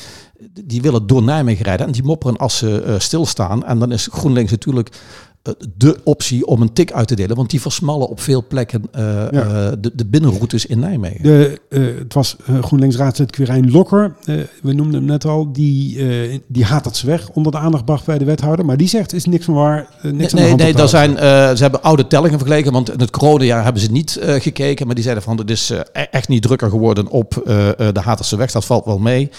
die 0.64 0.82
willen 0.82 1.06
door 1.06 1.22
Nijmegen 1.22 1.64
rijden 1.64 1.86
en 1.86 1.92
die 1.92 2.04
mopperen 2.04 2.36
als 2.36 2.58
ze 2.58 2.96
stilstaan. 2.98 3.64
En 3.64 3.78
dan 3.78 3.92
is 3.92 4.08
GroenLinks 4.12 4.50
natuurlijk 4.50 4.90
eh, 4.90 5.35
de 5.76 5.96
optie 6.04 6.46
om 6.46 6.62
een 6.62 6.72
tik 6.72 6.92
uit 6.92 7.08
te 7.08 7.14
delen. 7.16 7.36
Want 7.36 7.50
die 7.50 7.60
versmallen 7.60 8.08
op 8.08 8.20
veel 8.20 8.44
plekken 8.48 8.82
eh, 8.92 9.02
Ja. 9.30 9.30
eh, 9.30 9.72
de, 9.80 9.90
de 9.94 10.06
binnenroutes 10.06 10.66
in 10.66 10.78
Nijmegen. 10.78 11.22
De, 11.22 11.60
eh, 11.68 11.80
het 11.98 12.14
was 12.14 12.36
GroenLinks-raadslid 12.60 13.30
Quirijn 13.30 13.70
Lokker, 13.70 14.14
we 14.62 14.72
noemden 14.72 14.94
hem 14.94 15.04
net 15.04 15.24
al, 15.24 15.52
die, 15.52 15.98
die 16.46 16.64
haat 16.64 16.84
dat 16.84 16.96
ze 16.96 17.06
weg 17.06 17.28
onder 17.30 17.52
de 17.52 17.58
aandacht 17.58 17.84
bracht 17.84 18.06
bij 18.06 18.18
de 18.18 18.24
wethouder. 18.24 18.64
Maar 18.64 18.76
die 18.76 18.88
zegt, 18.88 19.12
is 19.12 19.24
niks 19.24 19.44
van 19.44 19.54
waar, 19.54 19.88
niks 20.02 20.32
Nee, 20.32 20.42
nee, 20.42 20.48
hand 20.48 20.62
nee 20.62 20.74
daar 20.74 20.88
zijn, 20.88 21.16
ze 21.56 21.62
hebben 21.62 21.82
oude 21.82 22.06
tellingen 22.06 22.38
vergeleken, 22.38 22.72
want 22.72 22.92
in 22.92 23.00
het 23.00 23.10
coronajaar 23.10 23.64
hebben 23.64 23.82
ze 23.82 23.90
niet 23.90 24.18
gekeken. 24.22 24.86
Maar 24.86 24.94
die 24.94 25.04
zeiden 25.04 25.24
van, 25.24 25.38
het 25.38 25.50
is 25.50 25.70
e- 25.70 25.82
echt 25.92 26.28
niet 26.28 26.42
drukker 26.42 26.70
geworden 26.70 27.08
op 27.08 27.42
de 27.92 28.00
Haterse 28.02 28.36
weg. 28.36 28.50
Dat 28.52 28.64
valt 28.64 28.84
wel 28.84 28.98
mee. 28.98 29.30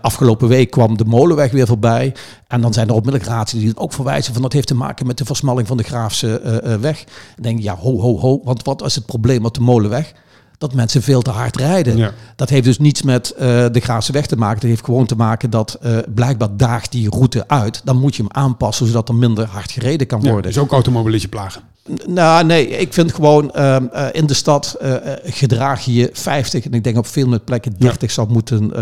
Afgelopen 0.00 0.48
week 0.48 0.70
kwam 0.70 0.96
de 0.96 1.04
Molenweg 1.04 1.50
weer 1.50 1.66
voorbij. 1.66 2.14
En 2.46 2.60
dan 2.60 2.72
zijn 2.72 2.88
er 2.88 2.94
onmiddellijk 2.94 3.30
raadsleden 3.30 3.66
die 3.66 3.74
het 3.76 3.84
ook 3.84 3.92
verwijzen 3.92 4.32
van, 4.32 4.42
dat 4.42 4.52
heeft 4.52 4.66
te 4.66 4.74
maken 4.74 5.06
met 5.06 5.18
de 5.18 5.24
versmalling 5.24 5.44
van 5.66 5.76
de 5.76 5.82
Graafse 5.82 6.40
eh, 6.40 6.72
eh, 6.72 6.80
weg. 6.80 7.04
Dan 7.04 7.42
denk 7.42 7.58
ik, 7.58 7.64
ja, 7.64 7.76
ho, 7.76 8.00
ho, 8.00 8.18
ho. 8.18 8.40
Want 8.44 8.64
wat 8.64 8.84
is 8.84 8.94
het 8.94 9.06
probleem 9.06 9.42
met 9.42 9.54
de 9.54 9.60
Molenweg? 9.60 10.12
Dat 10.58 10.74
mensen 10.74 11.02
veel 11.02 11.22
te 11.22 11.30
hard 11.30 11.56
rijden. 11.56 11.96
Ja. 11.96 12.12
Dat 12.36 12.48
heeft 12.48 12.64
dus 12.64 12.78
niets 12.78 13.02
met 13.02 13.30
eh, 13.30 13.46
de 13.72 13.80
Graafse 13.80 14.12
weg 14.12 14.26
te 14.26 14.36
maken. 14.36 14.60
Dat 14.60 14.70
heeft 14.70 14.84
gewoon 14.84 15.06
te 15.06 15.16
maken 15.16 15.50
dat 15.50 15.78
blijkbaar 16.14 16.56
daagt 16.56 16.92
die 16.92 17.10
route 17.10 17.48
uit. 17.48 17.80
Dan 17.84 17.96
moet 17.96 18.16
je 18.16 18.22
hem 18.22 18.32
aanpassen 18.32 18.86
zodat 18.86 19.08
er 19.08 19.14
minder 19.14 19.46
hard 19.46 19.70
gereden 19.70 20.06
kan 20.06 20.20
Ja, 20.22 20.30
worden. 20.30 20.52
dus 20.52 20.60
ook 20.60 20.72
automobilisten 20.72 21.30
plagen. 21.30 21.62
Nou, 22.06 22.44
nee, 22.44 22.68
ik 22.68 22.92
vind 22.92 23.14
gewoon 23.14 23.52
ehm, 23.52 23.86
eh, 23.92 24.06
in 24.12 24.26
de 24.26 24.34
stad 24.34 24.76
eh, 24.80 24.94
gedraag 25.24 25.84
je 25.84 25.92
je 25.94 26.10
50 26.12 26.64
en 26.64 26.72
ik 26.72 26.84
denk 26.84 26.96
op 26.96 27.06
veel 27.06 27.28
meer 27.28 27.40
plekken 27.40 27.74
30 27.78 28.10
zou 28.10 28.32
moeten 28.32 28.72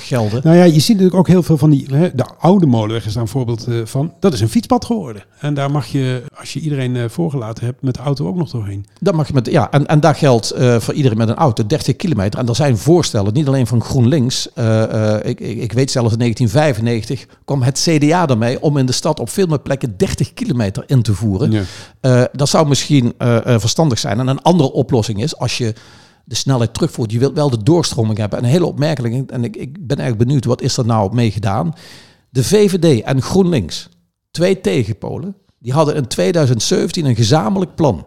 gelden. 0.00 0.40
Nou 0.44 0.56
ja, 0.56 0.64
je 0.64 0.80
ziet 0.80 0.88
natuurlijk 0.88 1.14
ook 1.14 1.28
heel 1.28 1.42
veel 1.42 1.58
van 1.58 1.70
die, 1.70 1.86
hè, 1.90 2.10
de 2.14 2.24
oude 2.38 2.66
molenweg 2.66 3.06
is 3.06 3.12
daar 3.12 3.22
een 3.22 3.28
voorbeeld 3.28 3.68
van. 3.84 4.12
Dat 4.20 4.32
is 4.32 4.40
een 4.40 4.48
fietspad 4.48 4.84
geworden. 4.84 5.24
En 5.38 5.54
daar 5.54 5.70
mag 5.70 5.86
je, 5.86 6.22
als 6.38 6.52
je 6.52 6.60
iedereen 6.60 7.10
voorgelaten 7.10 7.64
hebt, 7.64 7.82
met 7.82 7.94
de 7.94 8.00
auto 8.00 8.26
ook 8.26 8.36
nog 8.36 8.50
doorheen. 8.50 8.86
Dat 9.00 9.14
mag 9.14 9.26
je 9.26 9.32
met, 9.32 9.50
ja, 9.50 9.70
en, 9.70 9.86
en 9.86 10.00
dat 10.00 10.16
geldt 10.16 10.54
voor 10.78 10.94
iedereen 10.94 11.18
met 11.18 11.28
een 11.28 11.34
auto, 11.34 11.66
30 11.66 11.96
kilometer. 11.96 12.40
En 12.40 12.48
er 12.48 12.54
zijn 12.54 12.78
voorstellen, 12.78 13.32
niet 13.32 13.46
alleen 13.46 13.66
van 13.66 13.82
GroenLinks. 13.82 14.48
ik, 15.22 15.40
ik, 15.40 15.58
ik 15.58 15.72
weet 15.72 15.90
zelfs 15.90 16.12
in 16.12 16.18
1995 16.18 17.26
kwam 17.44 17.62
het 17.62 17.88
CDA 17.88 18.28
ermee 18.28 18.62
om 18.62 18.76
in 18.76 18.86
de 18.86 18.92
stad 18.92 19.20
op 19.20 19.30
veel 19.30 19.46
meer 19.46 19.60
plekken 19.60 19.94
30 19.96 20.34
kilometer 20.34 20.84
in 20.86 21.02
te 21.02 21.14
voeren. 21.14 21.50
Ja. 22.00 22.28
Dat 22.32 22.48
zou 22.54 22.68
misschien 22.68 23.14
eh, 23.18 23.54
eh, 23.54 23.60
verstandig 23.60 23.98
zijn. 23.98 24.18
En 24.18 24.26
een 24.26 24.42
andere 24.42 24.72
oplossing 24.72 25.22
is 25.22 25.36
als 25.36 25.58
je 25.58 25.74
de 26.24 26.34
snelheid 26.34 26.74
terugvoert. 26.74 27.12
Je 27.12 27.18
wilt 27.18 27.34
wel 27.34 27.50
de 27.50 27.62
doorstroming 27.62 28.18
hebben. 28.18 28.38
En 28.38 28.44
hele 28.44 28.66
opmerkelijk. 28.66 29.30
En 29.30 29.44
ik, 29.44 29.56
ik 29.56 29.86
ben 29.86 29.98
erg 29.98 30.16
benieuwd, 30.16 30.44
wat 30.44 30.62
is 30.62 30.76
er 30.76 30.86
nou 30.86 31.14
mee 31.14 31.30
gedaan? 31.30 31.72
De 32.30 32.44
VVD 32.44 33.02
en 33.02 33.22
GroenLinks, 33.22 33.88
twee 34.30 34.60
tegenpolen, 34.60 35.36
die 35.58 35.72
hadden 35.72 35.94
in 35.94 36.06
2017 36.06 37.04
een 37.04 37.16
gezamenlijk 37.16 37.74
plan. 37.74 38.06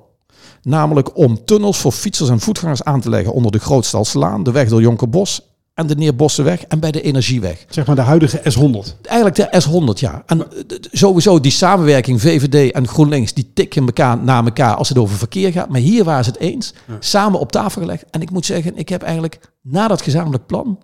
Namelijk 0.62 1.18
om 1.18 1.46
tunnels 1.46 1.78
voor 1.78 1.92
fietsers 1.92 2.30
en 2.30 2.40
voetgangers 2.40 2.84
aan 2.84 3.02
te 3.02 3.10
leggen 3.10 3.34
onder 3.34 3.52
de 3.52 3.60
Grootstalslaan, 3.60 4.44
de 4.44 4.52
weg 4.52 4.70
door 4.70 4.82
Jonkerbos 4.82 5.42
en 5.78 5.88
de 5.88 5.96
Neerbossenweg 5.96 6.64
en 6.64 6.80
bij 6.80 6.92
de 6.92 7.02
Energieweg. 7.02 7.66
Zeg 7.70 7.86
maar 7.86 7.96
de 7.96 8.02
huidige 8.02 8.38
S100. 8.38 9.02
Eigenlijk 9.02 9.36
de 9.36 9.62
S100, 9.64 10.00
ja. 10.00 10.24
En 10.26 10.48
sowieso 10.92 11.40
die 11.40 11.52
samenwerking 11.52 12.22
VVD 12.22 12.72
en 12.72 12.88
GroenLinks, 12.88 13.34
die 13.34 13.52
tikken 13.54 13.86
elkaar 13.86 14.18
naar 14.18 14.46
elkaar 14.46 14.76
als 14.76 14.90
het 14.90 14.98
over 14.98 15.18
verkeer 15.18 15.52
gaat. 15.52 15.70
Maar 15.70 15.80
hier 15.80 16.04
waren 16.04 16.24
ze 16.24 16.30
het 16.30 16.40
eens, 16.40 16.74
samen 17.00 17.40
op 17.40 17.52
tafel 17.52 17.82
gelegd. 17.82 18.06
En 18.12 18.22
ik 18.22 18.32
moet 18.32 18.46
zeggen, 18.46 18.78
ik 18.78 18.90
heb 18.90 19.02
eigenlijk 19.02 19.40
na 19.62 19.88
dat 19.88 20.02
gezamenlijk 20.02 20.46
plan, 20.46 20.80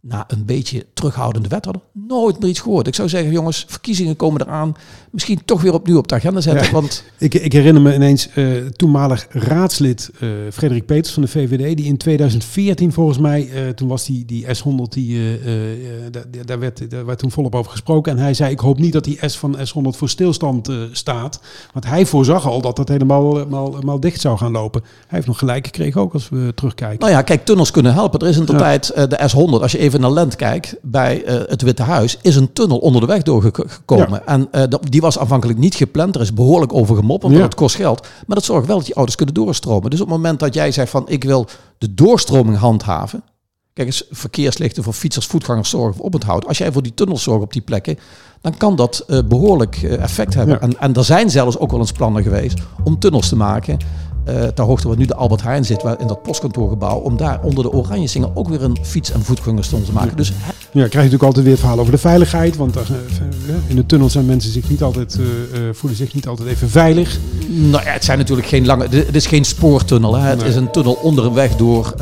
na 0.00 0.24
een 0.28 0.44
beetje 0.44 0.86
terughoudende 0.94 1.48
wethouder, 1.48 1.82
nooit 1.92 2.40
meer 2.40 2.48
iets 2.48 2.60
gehoord. 2.60 2.86
Ik 2.86 2.94
zou 2.94 3.08
zeggen, 3.08 3.32
jongens, 3.32 3.64
verkiezingen 3.68 4.16
komen 4.16 4.40
eraan. 4.40 4.74
Misschien 5.10 5.40
toch 5.44 5.62
weer 5.62 5.72
opnieuw 5.72 5.98
op 5.98 6.08
de 6.08 6.14
agenda 6.14 6.40
zetten. 6.40 6.64
Ja. 6.64 6.72
Want 6.72 7.04
Ik, 7.18 7.34
ik 7.34 7.52
herinner 7.52 7.82
me 7.82 7.94
ineens 7.94 8.28
eh, 8.28 8.46
toenmalig 8.56 9.26
raadslid 9.30 10.10
eh, 10.20 10.28
Frederik 10.52 10.86
Peters 10.86 11.14
van 11.14 11.22
de 11.22 11.28
VVD, 11.28 11.76
die 11.76 11.86
in 11.86 11.96
2014 11.96 12.92
volgens 12.92 13.18
mij, 13.18 13.48
eh, 13.50 13.68
toen 13.68 13.88
was 13.88 14.04
die, 14.04 14.24
die 14.24 14.46
S100, 14.46 14.88
die, 14.88 15.40
daar, 16.10 16.24
daar, 16.44 16.58
werd, 16.58 16.90
daar 16.90 17.06
werd 17.06 17.18
toen 17.18 17.30
volop 17.30 17.54
over 17.54 17.70
gesproken. 17.70 18.12
En 18.12 18.18
hij 18.18 18.34
zei, 18.34 18.50
ik 18.50 18.60
hoop 18.60 18.78
niet 18.78 18.92
dat 18.92 19.04
die 19.04 19.18
S 19.20 19.36
van 19.36 19.56
S100 19.56 19.96
voor 19.96 20.08
stilstand 20.08 20.70
staat. 20.92 21.40
Want 21.72 21.86
hij 21.86 22.06
voorzag 22.06 22.46
al 22.46 22.60
dat 22.60 22.76
dat 22.76 22.88
helemaal, 22.88 23.36
helemaal, 23.36 23.72
helemaal 23.74 24.00
dicht 24.00 24.20
zou 24.20 24.38
gaan 24.38 24.52
lopen. 24.52 24.82
Hij 24.82 24.90
heeft 25.08 25.26
nog 25.26 25.38
gelijk 25.38 25.66
gekregen 25.66 26.00
ook 26.00 26.12
als 26.12 26.28
we 26.28 26.52
terugkijken. 26.54 26.98
Nou 26.98 27.12
ja, 27.12 27.22
kijk, 27.22 27.44
tunnels 27.44 27.70
kunnen 27.70 27.92
helpen. 27.92 28.20
Er 28.20 28.28
is 28.28 28.36
in 28.36 28.44
de 28.44 28.54
tijd 28.54 28.86
de 28.94 29.30
S100, 29.30 29.62
als 29.62 29.72
je 29.72 29.78
even 29.86 30.00
naar 30.00 30.10
Lent 30.12 30.36
kijkt, 30.36 30.76
bij 30.82 31.24
eh, 31.24 31.34
het 31.46 31.62
Witte 31.62 31.82
Huis, 31.82 32.18
is 32.22 32.36
een 32.36 32.52
tunnel 32.52 32.78
onder 32.78 33.00
de 33.00 33.06
weg 33.06 33.22
doorgekomen. 33.22 34.08
Ja. 34.10 34.22
En 34.26 34.48
eh, 34.50 34.62
dat- 34.68 34.82
die 34.90 35.00
was 35.00 35.18
aanvankelijk 35.18 35.58
niet 35.58 35.74
gepland. 35.74 36.14
Er 36.14 36.20
is 36.20 36.34
behoorlijk 36.34 36.72
over 36.74 36.96
gemopperd, 36.96 37.30
want 37.32 37.42
Ja. 37.42 37.48
het 37.48 37.54
kost 37.58 37.76
geld. 37.76 38.00
Maar 38.26 38.36
dat 38.36 38.44
zorgt 38.44 38.66
wel 38.66 38.76
dat 38.78 38.86
je 38.86 38.94
auto's 38.94 39.14
kunnen 39.16 39.34
doorstromen. 39.34 39.90
Dus 39.90 40.00
op 40.00 40.06
het 40.08 40.16
moment 40.16 40.40
dat 40.40 40.54
jij 40.54 40.72
zegt 40.72 40.90
van, 40.90 41.04
ik 41.08 41.24
wil 41.24 41.46
de 41.78 41.94
doorstroming 41.94 42.56
handhaven. 42.58 43.22
Kijk 43.72 43.88
eens, 43.88 44.04
verkeerslichten 44.10 44.82
voor 44.82 44.92
fietsers, 44.92 45.26
voetgangers 45.26 45.70
zorgen 45.70 45.94
voor 45.94 46.04
oponthoud. 46.04 46.46
Als 46.46 46.58
jij 46.58 46.72
voor 46.72 46.82
die 46.82 46.94
tunnels 46.94 47.22
zorgt 47.22 47.42
op 47.44 47.52
die 47.52 47.62
plekken, 47.62 47.98
dan 48.40 48.56
kan 48.56 48.76
dat 48.76 49.04
eh, 49.06 49.18
behoorlijk 49.28 49.76
eh, 49.82 50.02
effect 50.02 50.34
hebben. 50.34 50.54
Ja. 50.54 50.60
En, 50.60 50.78
en 50.80 50.94
er 50.94 51.04
zijn 51.04 51.30
zelfs 51.30 51.58
ook 51.58 51.70
wel 51.70 51.80
eens 51.80 51.92
plannen 51.92 52.22
geweest 52.22 52.58
om 52.84 52.98
tunnels 52.98 53.28
te 53.28 53.36
maken. 53.36 53.78
Eh 54.26 54.42
ter 54.42 54.64
hoogte 54.64 54.88
waar 54.88 54.96
nu 54.96 55.04
de 55.06 55.14
Albert 55.14 55.42
Heijn 55.42 55.64
zit, 55.64 55.82
waar 55.82 56.00
in 56.00 56.06
dat 56.06 56.22
postkantoorgebouw, 56.22 56.98
om 56.98 57.16
daar 57.16 57.40
onder 57.42 57.64
de 57.64 57.72
Oranjesingel 57.72 58.30
ook 58.34 58.48
weer 58.48 58.62
een 58.62 58.76
fiets- 58.82 59.10
en 59.12 59.22
voetgangerstunnel 59.24 59.86
te 59.86 59.92
maken. 59.92 60.16
Dus 60.16 60.28
Ja, 60.28 60.32
krijg 60.72 60.90
je 60.92 60.96
natuurlijk 60.96 61.22
altijd 61.22 61.42
weer 61.44 61.52
het 61.52 61.60
verhaal 61.62 61.78
over 61.80 61.92
de 61.92 61.98
veiligheid. 61.98 62.56
Want 62.56 62.74
daar, 62.74 62.82
eh, 62.90 63.54
in 63.66 63.76
de 63.76 63.86
tunnels 63.86 64.12
zijn 64.12 64.26
mensen 64.26 64.52
zich 64.52 64.68
niet 64.70 64.82
altijd, 64.82 65.14
eh, 65.14 65.58
voelen 65.72 65.98
zich 65.98 66.14
niet 66.14 66.26
altijd 66.26 66.48
even 66.48 66.70
veilig. 66.70 67.18
Nou 67.48 67.84
ja, 67.84 67.90
het 67.90 68.04
zijn 68.04 68.18
natuurlijk 68.18 68.48
geen 68.48 68.66
lange. 68.66 68.86
Het 68.90 69.14
is 69.16 69.26
geen 69.26 69.44
spoortunnel. 69.44 70.16
Hè. 70.16 70.28
Het 70.28 70.38
Nee. 70.38 70.48
is 70.48 70.54
een 70.56 70.70
tunnel 70.70 70.92
onder 71.02 71.24
een 71.24 71.32
weg 71.34 71.56
door. 71.56 71.94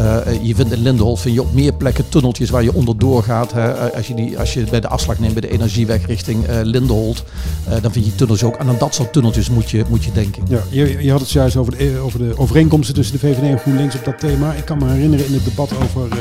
Je 0.42 0.54
vindt 0.54 0.72
in 0.72 0.82
Lindenholt 0.82 1.20
vind 1.20 1.34
je 1.34 1.40
op 1.42 1.54
meer 1.54 1.72
plekken 1.74 2.08
tunneltjes 2.08 2.50
waar 2.50 2.62
je 2.62 2.74
onderdoor 2.74 3.22
gaat. 3.22 3.52
Hè. 3.52 3.92
Als, 3.96 4.06
je 4.06 4.14
die, 4.14 4.38
als 4.38 4.54
je 4.54 4.64
bij 4.70 4.80
de 4.80 4.88
afslag 4.88 5.18
neemt 5.18 5.32
bij 5.32 5.40
de 5.42 5.50
energieweg 5.50 6.06
richting 6.06 6.44
Lindenholt, 6.62 7.24
eh, 7.68 7.82
dan 7.82 7.92
vind 7.92 8.04
je 8.04 8.14
tunnels 8.14 8.44
ook. 8.44 8.56
En 8.56 8.68
aan 8.68 8.76
dat 8.78 8.94
soort 8.94 9.12
tunneltjes 9.12 9.50
moet 9.50 9.70
je, 9.70 9.84
moet 9.88 10.04
je 10.04 10.12
denken. 10.12 10.42
Ja, 10.48 10.58
je, 10.70 10.96
je 11.04 11.10
had 11.10 11.20
het 11.20 11.30
juist 11.30 11.56
over 11.56 11.76
de, 11.78 11.98
over 12.04 12.13
de 12.18 12.38
overeenkomsten 12.38 12.94
tussen 12.94 13.20
de 13.20 13.26
VVD 13.26 13.42
en 13.42 13.58
GroenLinks 13.58 13.96
op 13.96 14.04
dat 14.04 14.18
thema. 14.18 14.52
Ik 14.52 14.64
kan 14.64 14.78
me 14.78 14.90
herinneren 14.90 15.26
in 15.26 15.32
het 15.32 15.44
debat 15.44 15.70
over 15.82 16.10
eh, 16.10 16.18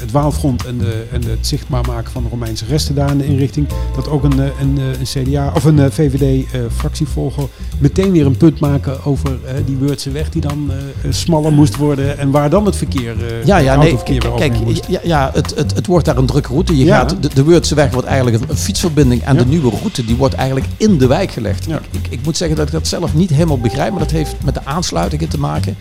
het 0.00 0.10
Waalfront 0.10 0.66
en, 0.66 0.78
de, 0.78 1.04
en 1.12 1.24
het 1.24 1.46
zichtbaar 1.46 1.84
maken 1.86 2.12
van 2.12 2.22
de 2.22 2.28
Romeinse 2.28 2.64
resten 2.68 2.94
daar 2.94 3.10
in 3.10 3.18
de 3.18 3.26
inrichting. 3.26 3.66
Dat 3.94 4.08
ook 4.08 4.24
een, 4.24 4.40
eh, 4.40 4.46
een, 4.60 4.78
eh, 4.78 4.84
een 5.00 5.24
CDA 5.24 5.52
of 5.54 5.64
een 5.64 5.92
VVD-fractievolger 5.92 7.48
meteen 7.78 8.10
weer 8.12 8.26
een 8.26 8.36
punt 8.36 8.60
maken 8.60 9.04
over 9.04 9.38
eh, 9.44 9.54
die 9.66 9.76
Wordse 9.76 10.10
weg 10.10 10.28
die 10.30 10.40
dan 10.40 10.70
eh, 10.70 11.12
smaller 11.12 11.52
moest 11.52 11.76
worden. 11.76 12.18
En 12.18 12.30
waar 12.30 12.50
dan 12.50 12.64
het 12.66 12.76
verkeer, 12.76 13.10
eh 13.26 13.44
Ja, 13.44 13.56
ja, 13.56 13.70
het 13.70 13.80
nee. 13.80 13.90
autoverkeer 13.90 14.20
weer 14.30 14.38
Kijk, 14.48 14.64
moest. 14.64 14.86
ja, 14.88 15.00
ja 15.02 15.30
het, 15.34 15.54
het, 15.56 15.74
het 15.74 15.86
wordt 15.86 16.04
daar 16.04 16.16
een 16.16 16.26
drukke 16.26 16.48
route. 16.48 16.76
Je 16.76 16.84
Ja. 16.84 16.98
gaat, 16.98 17.22
de, 17.22 17.30
de 17.34 17.44
Wordse 17.44 17.74
weg 17.74 17.90
wordt 17.92 18.06
eigenlijk 18.06 18.50
een, 18.50 18.56
fietsverbinding. 18.56 19.22
En 19.22 19.34
Ja. 19.34 19.42
de 19.42 19.48
nieuwe 19.48 19.70
route 19.70 20.04
die 20.04 20.16
wordt 20.16 20.34
eigenlijk 20.34 20.66
in 20.76 20.98
de 20.98 21.06
wijk 21.06 21.30
gelegd. 21.30 21.64
Ja. 21.64 21.76
Ik, 21.90 22.00
ik, 22.02 22.06
ik 22.12 22.24
moet 22.24 22.36
zeggen 22.36 22.56
dat 22.56 22.66
ik 22.66 22.72
dat 22.72 22.86
zelf 22.86 23.14
niet 23.14 23.30
helemaal 23.30 23.58
begrijp. 23.60 23.90
Maar 23.90 24.00
dat 24.00 24.10
heeft 24.10 24.34
met 24.44 24.54
de 24.54 24.64
aansluitingen 24.64 25.28
te 25.28 25.38
maken. 25.38 25.76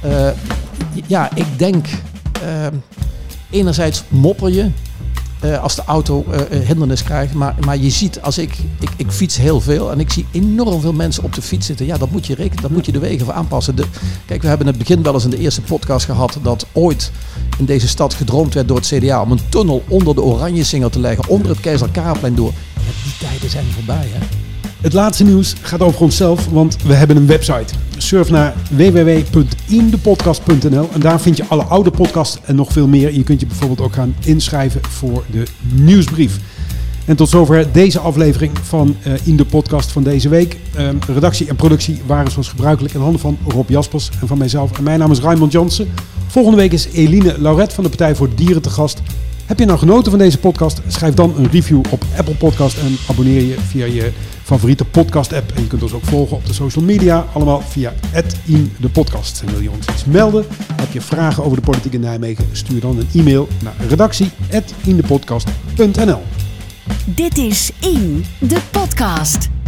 Eh, 0.00 0.28
ja, 1.06 1.30
ik 1.34 1.46
denk... 1.56 1.86
ehm, 2.42 2.74
enerzijds 3.50 4.02
mopper 4.08 4.50
je 4.50 4.70
eh, 5.40 5.62
als 5.62 5.74
de 5.74 5.82
auto 5.84 6.24
eh, 6.30 6.40
eh, 6.40 6.66
hindernis 6.66 7.02
krijgt. 7.02 7.34
Maar, 7.34 7.54
maar 7.64 7.76
je 7.76 7.90
ziet, 7.90 8.20
als 8.22 8.38
ik, 8.38 8.56
ik, 8.80 8.90
ik 8.96 9.10
fiets 9.10 9.36
heel 9.36 9.60
veel 9.60 9.90
en 9.90 10.00
ik 10.00 10.10
zie 10.10 10.26
enorm 10.30 10.80
veel 10.80 10.92
mensen 10.92 11.22
op 11.24 11.34
de 11.34 11.42
fiets 11.42 11.66
zitten. 11.66 11.86
Ja, 11.86 11.98
dat 11.98 12.10
moet 12.10 12.26
je 12.26 12.34
rekenen, 12.34 12.62
dat 12.62 12.70
moet 12.70 12.86
je 12.86 12.92
de 12.92 12.98
wegen 12.98 13.24
voor 13.24 13.34
aanpassen. 13.34 13.74
Kijk, 14.26 14.42
we 14.42 14.48
hebben 14.48 14.66
in 14.66 14.72
het 14.72 14.82
begin 14.82 15.02
wel 15.02 15.14
eens 15.14 15.24
in 15.24 15.30
de 15.30 15.38
eerste 15.38 15.60
podcast 15.60 16.04
gehad 16.04 16.38
dat 16.42 16.66
ooit 16.72 17.10
in 17.58 17.64
deze 17.64 17.88
stad 17.88 18.14
gedroomd 18.14 18.54
werd 18.54 18.68
door 18.68 18.76
het 18.76 18.86
CDA 18.86 19.22
om 19.22 19.30
een 19.30 19.40
tunnel 19.48 19.84
onder 19.88 20.14
de 20.14 20.22
Oranjesingel 20.22 20.90
te 20.90 21.00
leggen, 21.00 21.28
onder 21.28 21.50
het 21.50 21.60
Keizer 21.60 21.88
Karelplein 21.88 22.34
door. 22.34 22.52
Ja, 22.74 22.80
die 23.04 23.28
tijden 23.28 23.50
zijn 23.50 23.66
voorbij, 23.74 24.08
hè. 24.12 24.26
Het 24.80 24.92
laatste 24.92 25.24
nieuws 25.24 25.54
gaat 25.60 25.80
over 25.80 26.00
onszelf, 26.00 26.46
want 26.46 26.82
we 26.82 26.94
hebben 26.94 27.16
een 27.16 27.26
website. 27.26 27.74
Surf 28.02 28.30
naar 28.30 28.54
www.indepodcast.nl 28.70 30.88
en 30.92 31.00
daar 31.00 31.20
vind 31.20 31.36
je 31.36 31.44
alle 31.48 31.62
oude 31.62 31.90
podcasts 31.90 32.38
en 32.44 32.56
nog 32.56 32.72
veel 32.72 32.86
meer. 32.86 33.14
Je 33.14 33.22
kunt 33.22 33.40
je 33.40 33.46
bijvoorbeeld 33.46 33.80
ook 33.80 33.92
gaan 33.92 34.14
inschrijven 34.24 34.80
voor 34.88 35.24
de 35.30 35.46
nieuwsbrief. 35.74 36.38
En 37.04 37.16
tot 37.16 37.28
zover 37.28 37.72
deze 37.72 37.98
aflevering 37.98 38.52
van 38.62 38.96
eh, 39.02 39.12
In 39.24 39.36
de 39.36 39.44
Podcast 39.44 39.92
van 39.92 40.02
deze 40.02 40.28
week. 40.28 40.56
Ehm, 40.74 40.96
redactie 41.06 41.48
en 41.48 41.56
productie 41.56 42.00
waren 42.06 42.30
zoals 42.30 42.48
gebruikelijk 42.48 42.94
in 42.94 43.00
handen 43.00 43.20
van 43.20 43.38
Rob 43.46 43.68
Jaspers 43.68 44.10
en 44.20 44.26
van 44.26 44.38
mijzelf. 44.38 44.78
En 44.78 44.84
mijn 44.84 44.98
naam 44.98 45.10
is 45.10 45.20
Raymond 45.20 45.52
Jansen. 45.52 45.88
Volgende 46.26 46.56
week 46.56 46.72
is 46.72 46.88
Eline 46.92 47.34
Lauret 47.38 47.72
van 47.72 47.84
de 47.84 47.90
Partij 47.90 48.14
voor 48.14 48.28
Dieren 48.34 48.62
te 48.62 48.70
gast. 48.70 49.02
Heb 49.46 49.58
je 49.58 49.64
nou 49.64 49.78
genoten 49.78 50.10
van 50.10 50.20
deze 50.20 50.38
podcast? 50.38 50.80
Schrijf 50.86 51.14
dan 51.14 51.34
een 51.36 51.50
review 51.50 51.80
op 51.90 52.04
Apple 52.16 52.34
Podcast 52.34 52.78
en 52.78 52.96
abonneer 53.08 53.42
je 53.42 53.56
via 53.68 53.86
je 53.86 54.12
favoriete 54.50 54.84
podcast 54.84 55.32
app. 55.32 55.52
En 55.54 55.62
je 55.62 55.68
kunt 55.68 55.82
ons 55.82 55.92
ook 55.92 56.04
volgen 56.04 56.36
op 56.36 56.46
de 56.46 56.52
social 56.52 56.84
media, 56.84 57.26
allemaal 57.32 57.60
via 57.60 57.92
in 58.44 58.72
de 58.80 58.88
podcast. 58.88 59.42
En 59.42 59.50
wil 59.50 59.60
je 59.60 59.70
ons 59.70 59.86
iets 59.86 60.04
melden? 60.04 60.44
Heb 60.74 60.92
je 60.92 61.00
vragen 61.00 61.44
over 61.44 61.56
de 61.56 61.62
politiek 61.62 61.92
in 61.92 62.00
Nijmegen? 62.00 62.48
Stuur 62.52 62.80
dan 62.80 62.98
een 62.98 63.08
e-mail 63.14 63.48
naar 63.62 63.74
redactie@indepodcast.nl. 63.88 66.22
Dit 67.04 67.38
is 67.38 67.70
In, 67.80 68.24
de 68.38 68.60
podcast. 68.70 69.59